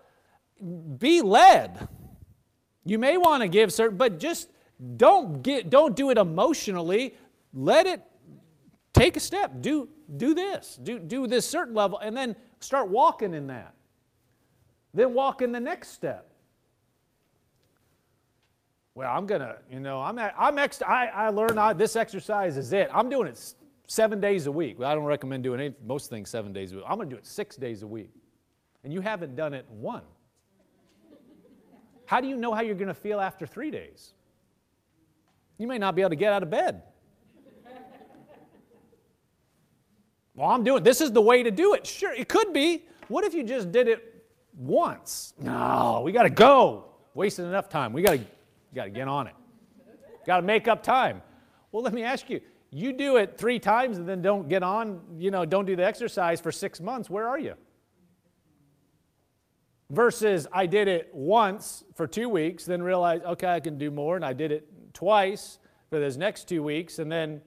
[0.99, 1.87] be led.
[2.85, 4.51] You may want to give certain, but just
[4.97, 7.15] don't get, don't do it emotionally.
[7.55, 8.03] Let it
[8.93, 9.51] take a step.
[9.61, 10.77] Do do this.
[10.83, 13.73] Do do this certain level, and then start walking in that.
[14.93, 16.30] Then walk in the next step
[18.93, 22.57] well, I'm gonna, you know, I'm at, I'm ex- I, I learned I, this exercise
[22.57, 22.89] is it.
[22.93, 23.53] I'm doing it
[23.87, 24.79] seven days a week.
[24.79, 26.85] Well, I don't recommend doing any, most things seven days a week.
[26.87, 28.11] I'm gonna do it six days a week,
[28.83, 30.03] and you haven't done it one.
[32.05, 34.11] How do you know how you're gonna feel after three days?
[35.57, 36.81] You may not be able to get out of bed.
[40.35, 41.87] well, I'm doing this is the way to do it.
[41.87, 42.83] Sure, it could be.
[43.07, 44.25] What if you just did it
[44.57, 45.33] once?
[45.39, 46.87] No, we gotta go.
[47.13, 47.93] Wasted enough time.
[47.93, 48.21] We gotta
[48.71, 49.35] you got to get on it.
[50.25, 51.21] got to make up time.
[51.71, 52.41] Well, let me ask you
[52.73, 55.83] you do it three times and then don't get on, you know, don't do the
[55.85, 57.53] exercise for six months, where are you?
[59.89, 64.15] Versus I did it once for two weeks, then realized, okay, I can do more,
[64.15, 65.59] and I did it twice
[65.89, 67.41] for those next two weeks, and then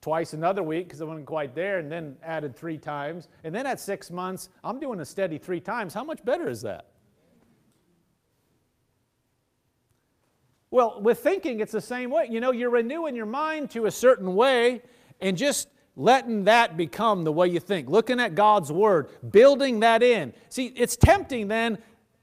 [0.00, 3.28] twice another week because I wasn't quite there, and then added three times.
[3.44, 5.94] And then at six months, I'm doing a steady three times.
[5.94, 6.88] How much better is that?
[10.72, 12.26] Well, with thinking, it's the same way.
[12.30, 14.80] You know, you're renewing your mind to a certain way
[15.20, 20.02] and just letting that become the way you think, looking at God's Word, building that
[20.02, 20.32] in.
[20.48, 21.76] See, it's tempting then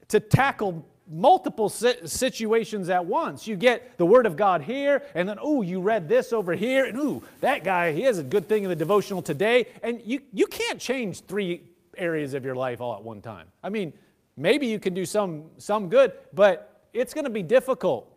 [0.08, 3.45] to tackle multiple situations at once.
[3.45, 6.86] You get the Word of God here, and then, oh, you read this over here,
[6.86, 9.68] and ooh, that guy, he has a good thing in the devotional today.
[9.84, 13.45] And you, you can't change three areas of your life all at one time.
[13.62, 13.93] I mean,
[14.36, 18.09] maybe you can do some, some good, but it's going to be difficult.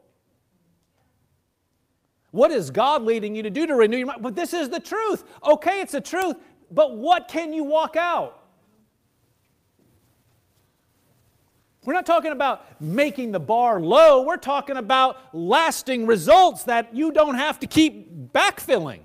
[2.33, 4.23] What is God leading you to do to renew your mind?
[4.23, 5.23] But this is the truth.
[5.45, 6.35] Okay, it's the truth,
[6.71, 8.41] but what can you walk out?
[11.85, 14.23] We're not talking about making the bar low.
[14.23, 19.01] We're talking about lasting results that you don't have to keep backfilling.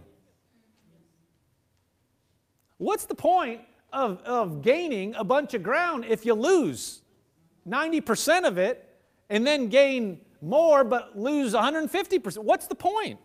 [2.78, 3.62] What's the point
[3.92, 7.02] of, of gaining a bunch of ground if you lose
[7.68, 8.88] 90% of it
[9.30, 12.38] and then gain more but lose 150%.
[12.40, 13.20] What's the point?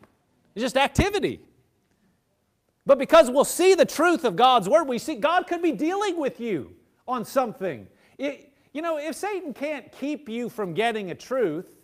[0.55, 1.41] It's just activity.
[2.85, 6.19] But because we'll see the truth of God's word, we see God could be dealing
[6.19, 6.73] with you
[7.07, 7.87] on something.
[8.19, 11.77] It, you know, if Satan can't keep you from getting a truth,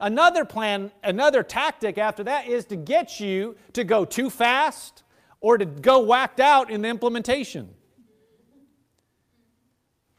[0.00, 5.02] another plan, another tactic after that is to get you to go too fast
[5.40, 7.68] or to go whacked out in the implementation.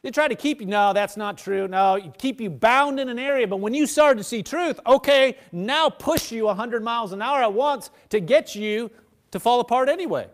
[0.06, 0.68] They try to keep you.
[0.68, 1.66] No, that's not true.
[1.66, 3.44] No, keep you bound in an area.
[3.48, 7.42] But when you start to see truth, okay, now push you 100 miles an hour
[7.42, 8.88] at once to get you
[9.32, 10.28] to fall apart anyway.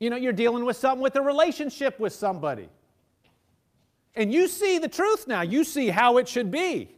[0.00, 2.68] You know, you're dealing with something with a relationship with somebody.
[4.16, 5.42] And you see the truth now.
[5.42, 6.88] You see how it should be.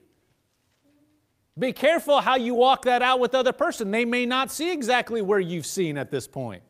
[1.58, 3.90] Be careful how you walk that out with other person.
[3.90, 6.62] They may not see exactly where you've seen at this point.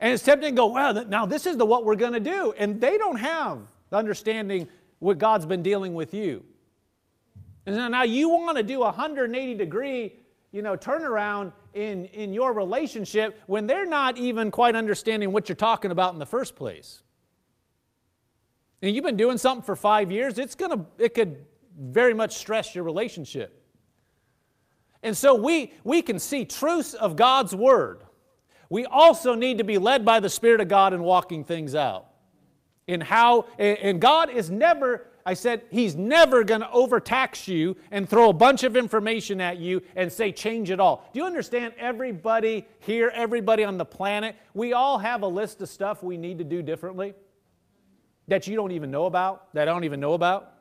[0.00, 2.52] and it's tempting to go, well, now this is the what we're going to do.
[2.58, 4.68] And they don't have the understanding
[4.98, 6.44] what God's been dealing with you.
[7.64, 10.14] And now you want to do a 180 degree,
[10.52, 15.56] you know, turnaround in, in your relationship when they're not even quite understanding what you're
[15.56, 17.02] talking about in the first place.
[18.82, 21.44] And you've been doing something for five years, it's gonna, it could
[21.80, 23.62] very much stress your relationship.
[25.02, 28.02] And so we we can see truths of God's word
[28.68, 32.06] we also need to be led by the Spirit of God in walking things out.
[32.86, 38.08] In how, and God is never, I said, He's never going to overtax you and
[38.08, 41.08] throw a bunch of information at you and say, change it all.
[41.12, 41.74] Do you understand?
[41.78, 46.38] Everybody here, everybody on the planet, we all have a list of stuff we need
[46.38, 47.14] to do differently
[48.28, 50.52] that you don't even know about, that I don't even know about.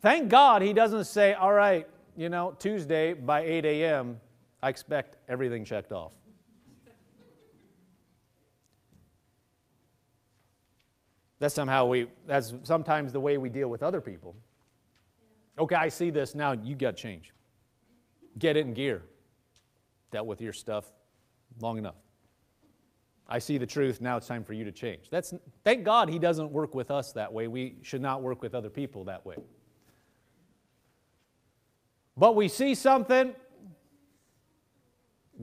[0.00, 4.20] Thank God He doesn't say, all right, you know, Tuesday by 8 a.m.,
[4.62, 6.12] I expect everything checked off.
[11.40, 14.36] That's somehow we, that's sometimes the way we deal with other people.
[15.58, 17.32] Okay, I see this now, you got to change.
[18.38, 19.02] Get it in gear.
[20.12, 20.92] Dealt with your stuff
[21.60, 21.96] long enough.
[23.28, 25.08] I see the truth, now it's time for you to change.
[25.10, 25.34] That's,
[25.64, 27.48] thank God he doesn't work with us that way.
[27.48, 29.36] We should not work with other people that way.
[32.16, 33.34] But we see something,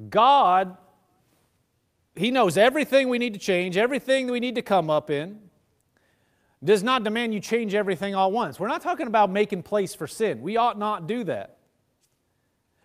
[0.09, 0.77] God,
[2.15, 5.39] He knows everything we need to change, everything that we need to come up in,
[6.63, 8.59] does not demand you change everything all at once.
[8.59, 10.41] We're not talking about making place for sin.
[10.41, 11.57] We ought not do that.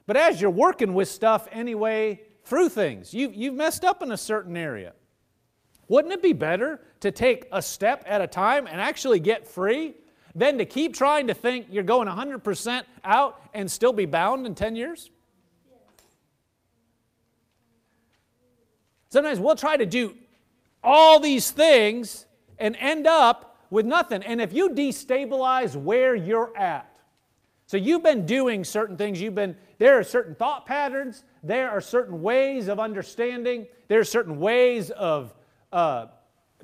[0.06, 4.18] But as you're working with stuff anyway, through things, you, you've messed up in a
[4.18, 4.92] certain area.
[5.88, 9.94] Wouldn't it be better to take a step at a time and actually get free
[10.34, 14.54] than to keep trying to think you're going 100% out and still be bound in
[14.54, 15.10] 10 years?
[19.14, 20.16] Sometimes we'll try to do
[20.82, 22.26] all these things
[22.58, 24.24] and end up with nothing.
[24.24, 26.90] And if you destabilize where you're at,
[27.66, 31.80] so you've been doing certain things, you've been there are certain thought patterns, there are
[31.80, 35.32] certain ways of understanding, there are certain ways of
[35.72, 36.06] uh,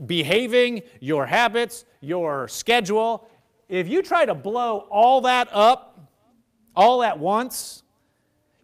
[0.07, 3.31] behaving, your habits, your schedule.
[3.69, 6.05] If you try to blow all that up
[6.75, 7.85] all at once,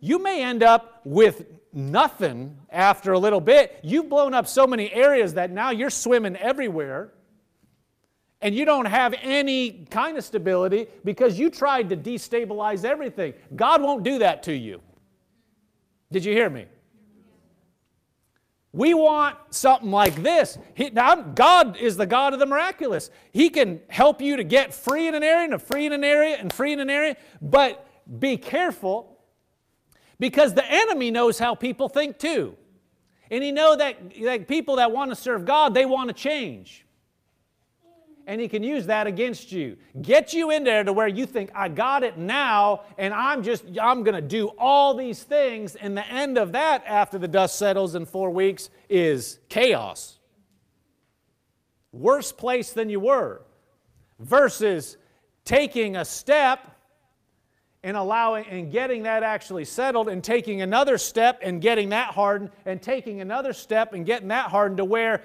[0.00, 1.44] you may end up with
[1.76, 6.34] nothing after a little bit, you've blown up so many areas that now you're swimming
[6.36, 7.12] everywhere
[8.40, 13.34] and you don't have any kind of stability because you tried to destabilize everything.
[13.54, 14.80] God won't do that to you.
[16.10, 16.66] Did you hear me?
[18.72, 20.58] We want something like this.
[20.74, 23.10] He, now, God is the God of the miraculous.
[23.32, 26.36] He can help you to get free in an area and free in an area
[26.36, 27.86] and free in an area, but
[28.20, 29.15] be careful
[30.18, 32.56] because the enemy knows how people think too.
[33.30, 36.84] And he know that, that people that want to serve God, they want to change.
[38.28, 39.76] And he can use that against you.
[40.02, 43.64] Get you in there to where you think, I got it now, and I'm just,
[43.80, 45.76] I'm going to do all these things.
[45.76, 50.18] And the end of that, after the dust settles in four weeks, is chaos.
[51.92, 53.42] Worse place than you were.
[54.18, 54.96] Versus
[55.44, 56.75] taking a step
[57.86, 62.50] and allowing and getting that actually settled and taking another step and getting that hardened
[62.66, 65.22] and taking another step and getting that hardened to where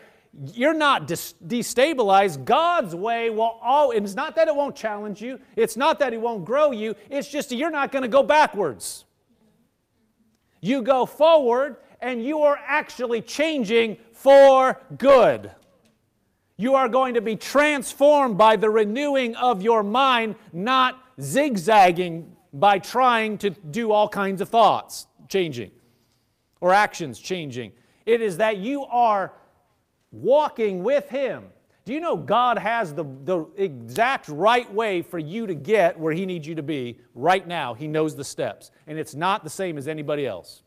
[0.54, 2.46] you're not destabilized.
[2.46, 6.22] God's way will all, it's not that it won't challenge you, it's not that it
[6.22, 9.06] won't grow you, it's just you're not going to go backwards.
[10.62, 15.50] You go forward and you are actually changing for good.
[16.58, 22.80] You are going to be transformed by the renewing of your mind, not zigzagging by
[22.80, 25.72] trying to do all kinds of thoughts changing
[26.60, 27.72] or actions changing.
[28.06, 29.34] It is that you are
[30.12, 31.46] walking with Him.
[31.86, 36.14] Do you know God has the, the exact right way for you to get where
[36.14, 37.74] He needs you to be right now?
[37.74, 40.62] He knows the steps, and it's not the same as anybody else.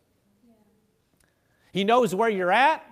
[1.72, 2.84] He knows where you're at,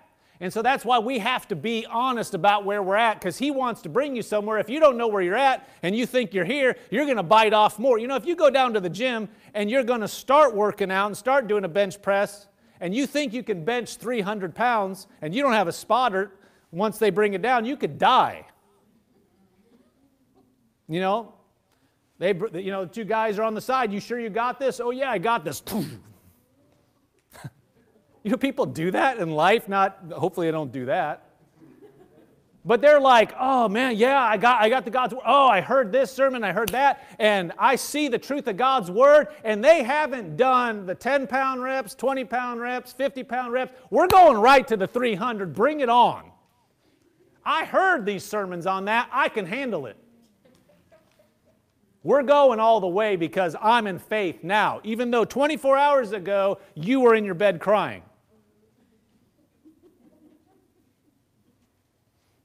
[0.42, 3.52] and so that's why we have to be honest about where we're at because He
[3.52, 4.58] wants to bring you somewhere.
[4.58, 7.22] If you don't know where you're at and you think you're here, you're going to
[7.22, 7.96] bite off more.
[7.96, 10.90] You know, if you go down to the gym and you're going to start working
[10.90, 12.48] out and start doing a bench press,
[12.80, 16.32] and you think you can bench 300 pounds and you don't have a spotter,
[16.72, 18.44] once they bring it down, you could die.
[20.88, 21.34] You know,
[22.18, 23.92] they, you know, the two guys are on the side.
[23.92, 24.80] You sure you got this?
[24.80, 25.62] Oh yeah, I got this.
[28.24, 31.24] You know, people do that in life, not hopefully they don't do that.
[32.64, 35.24] But they're like, oh man, yeah, I got, I got the God's word.
[35.26, 38.92] Oh, I heard this sermon, I heard that, and I see the truth of God's
[38.92, 43.72] word, and they haven't done the 10 pound reps, 20 pound reps, 50 pound reps.
[43.90, 45.52] We're going right to the 300.
[45.52, 46.30] Bring it on.
[47.44, 49.08] I heard these sermons on that.
[49.12, 49.96] I can handle it.
[52.04, 56.58] We're going all the way because I'm in faith now, even though 24 hours ago
[56.76, 58.02] you were in your bed crying.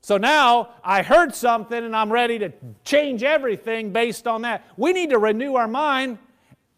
[0.08, 2.54] So now I heard something and I'm ready to
[2.86, 4.66] change everything based on that.
[4.78, 6.18] We need to renew our mind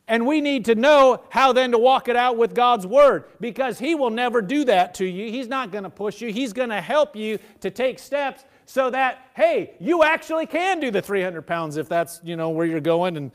[0.07, 3.77] and we need to know how then to walk it out with God's Word because
[3.77, 5.29] He will never do that to you.
[5.29, 8.89] He's not going to push you, He's going to help you to take steps so
[8.89, 12.79] that, hey, you actually can do the 300 pounds if that's, you know, where you're
[12.79, 13.29] going and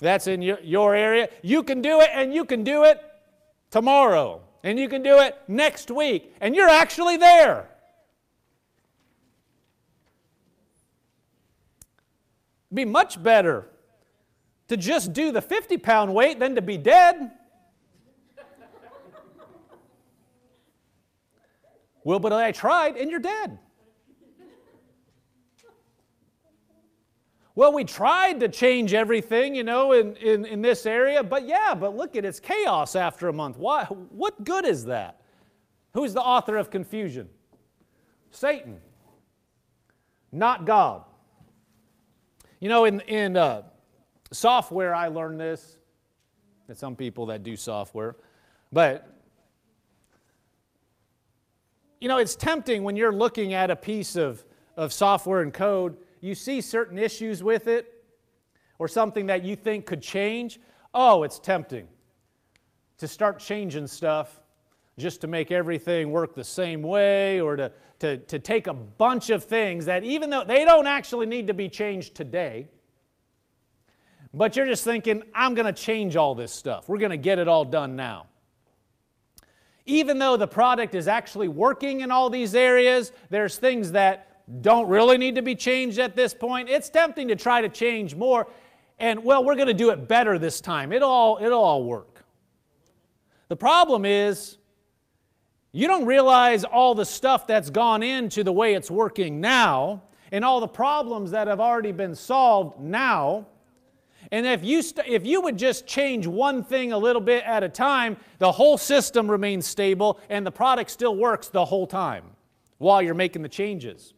[0.00, 1.28] that's in your, your area.
[1.42, 3.00] You can do it and you can do it
[3.70, 7.68] tomorrow and you can do it next week and you're actually there.
[12.76, 13.66] be much better
[14.68, 17.32] to just do the 50 pound weight than to be dead.
[22.04, 23.58] well, but I tried and you're dead.
[27.56, 31.74] Well, we tried to change everything, you know, in, in, in this area, but yeah,
[31.74, 33.56] but look at it's chaos after a month.
[33.56, 35.22] Why, what good is that?
[35.94, 37.30] Who's the author of confusion?
[38.30, 38.78] Satan,
[40.30, 41.04] not God.
[42.58, 43.62] You know, in, in uh,
[44.32, 45.76] software, I learned this.
[46.68, 48.16] It's some people that do software.
[48.72, 49.08] But,
[52.00, 54.42] you know, it's tempting when you're looking at a piece of,
[54.76, 57.92] of software and code, you see certain issues with it
[58.78, 60.58] or something that you think could change.
[60.94, 61.86] Oh, it's tempting
[62.98, 64.40] to start changing stuff
[64.98, 69.28] just to make everything work the same way or to, to, to take a bunch
[69.28, 72.66] of things that even though they don't actually need to be changed today,
[74.32, 76.88] but you're just thinking, I'm going to change all this stuff.
[76.88, 78.26] We're going to get it all done now.
[79.84, 84.88] Even though the product is actually working in all these areas, there's things that don't
[84.88, 86.68] really need to be changed at this point.
[86.68, 88.46] It's tempting to try to change more.
[88.98, 90.90] And well, we're going to do it better this time.
[90.92, 92.24] It'll all, it'll all work.
[93.48, 94.56] The problem is
[95.76, 100.42] you don't realize all the stuff that's gone into the way it's working now and
[100.42, 103.46] all the problems that have already been solved now.
[104.32, 107.62] And if you, st- if you would just change one thing a little bit at
[107.62, 112.24] a time, the whole system remains stable and the product still works the whole time
[112.78, 114.14] while you're making the changes.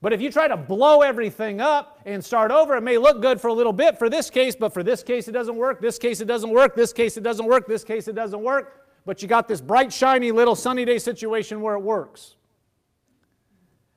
[0.00, 3.38] But if you try to blow everything up and start over, it may look good
[3.42, 5.98] for a little bit for this case, but for this case it doesn't work, this
[5.98, 9.22] case it doesn't work, this case it doesn't work, this case it doesn't work but
[9.22, 12.34] you got this bright, shiny little sunny day situation where it works.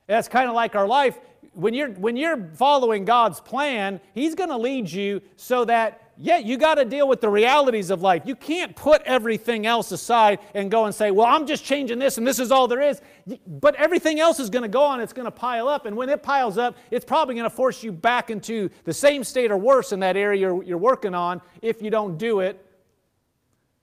[0.05, 1.17] That's kind of like our life.
[1.53, 6.37] When you're, when you're following God's plan, He's going to lead you so that, yeah,
[6.37, 8.21] you got to deal with the realities of life.
[8.25, 12.19] You can't put everything else aside and go and say, well, I'm just changing this
[12.19, 13.01] and this is all there is.
[13.47, 15.87] But everything else is going to go on, it's going to pile up.
[15.87, 19.23] And when it piles up, it's probably going to force you back into the same
[19.23, 22.63] state or worse in that area you're, you're working on if you don't do it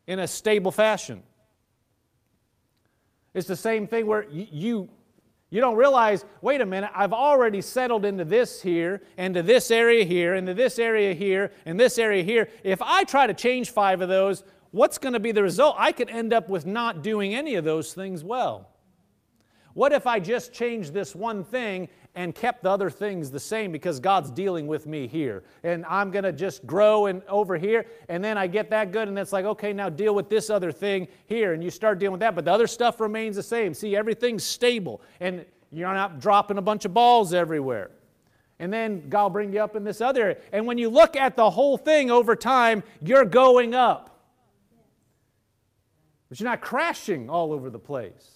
[0.06, 1.22] in a stable fashion.
[3.34, 4.88] It's the same thing where you,
[5.50, 10.04] you don't realize, wait a minute, I've already settled into this here, into this area
[10.04, 12.48] here, into this area here, and this area here.
[12.62, 15.76] If I try to change five of those, what's going to be the result?
[15.78, 18.68] I could end up with not doing any of those things well.
[19.74, 23.70] What if I just change this one thing and kept the other things the same
[23.70, 25.44] because God's dealing with me here.
[25.62, 27.84] And I'm going to just grow and over here.
[28.08, 30.72] And then I get that good, and it's like, okay, now deal with this other
[30.72, 31.52] thing here.
[31.52, 33.74] And you start dealing with that, but the other stuff remains the same.
[33.74, 37.90] See, everything's stable, and you're not dropping a bunch of balls everywhere.
[38.58, 40.36] And then God will bring you up in this other area.
[40.52, 44.18] And when you look at the whole thing over time, you're going up.
[46.30, 48.35] But you're not crashing all over the place.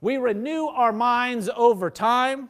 [0.00, 2.48] We renew our minds over time,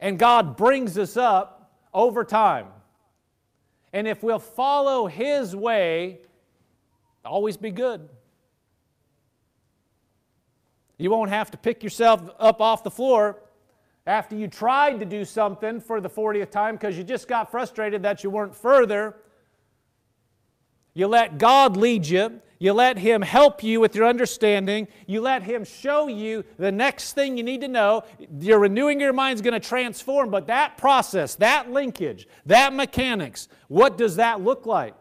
[0.00, 2.68] and God brings us up over time.
[3.92, 6.20] And if we'll follow His way,
[7.24, 8.08] always be good.
[10.96, 13.40] You won't have to pick yourself up off the floor
[14.06, 18.02] after you tried to do something for the 40th time because you just got frustrated
[18.02, 19.14] that you weren't further.
[20.94, 22.40] You let God lead you.
[22.60, 24.88] You let Him help you with your understanding.
[25.06, 28.02] You let Him show you the next thing you need to know.
[28.40, 33.48] Your renewing your mind is going to transform, but that process, that linkage, that mechanics,
[33.68, 34.94] what does that look like?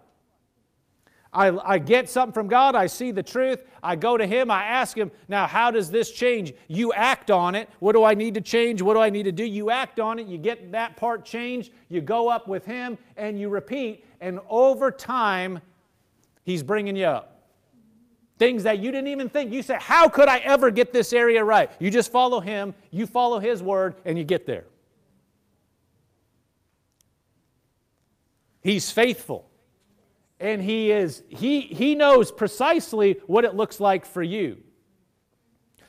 [1.34, 4.64] I, I get something from God, I see the truth, I go to Him, I
[4.64, 6.54] ask Him, now how does this change?
[6.68, 7.70] You act on it.
[7.80, 8.82] What do I need to change?
[8.82, 9.44] What do I need to do?
[9.44, 13.38] You act on it, you get that part changed, you go up with Him, and
[13.40, 15.60] you repeat, and over time,
[16.44, 17.37] He's bringing you up.
[18.40, 19.52] Things that you didn't even think.
[19.52, 21.72] You said, How could I ever get this area right?
[21.80, 24.66] You just follow Him, you follow His word, and you get there.
[28.62, 29.44] He's faithful.
[30.40, 34.58] And he is he he knows precisely what it looks like for you.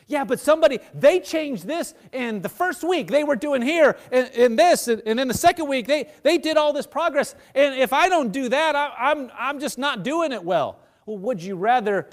[0.07, 3.09] Yeah, but somebody, they changed this and the first week.
[3.11, 6.39] They were doing here and, and this, and, and, then the second week, they, they
[6.39, 7.35] did all this progress.
[7.55, 10.81] And if I don't do that, I, am I'm, I'm just not doing it well.
[11.05, 12.09] Well, would you rather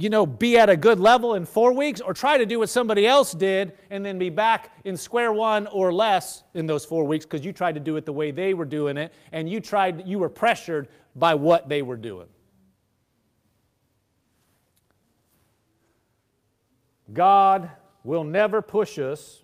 [0.00, 2.68] you know, be at a good level in four weeks or try to do what
[2.68, 7.02] somebody else did and then be back in square one or less in those four
[7.02, 9.58] weeks because you tried to do it the way they were doing it and you
[9.58, 10.86] tried, you were pressured
[11.16, 12.28] by what they were doing.
[17.12, 17.68] God
[18.04, 19.40] will never push us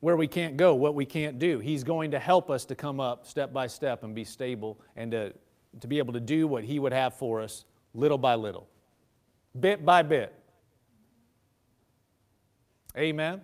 [0.00, 1.58] where we can't go, what we can't do.
[1.58, 5.10] He's going to help us to come up step by step and be stable and
[5.12, 5.34] to
[5.80, 7.64] to be able to do what He would have for us
[7.94, 8.68] little by little,
[9.58, 10.34] bit by bit.
[12.96, 13.42] Amen.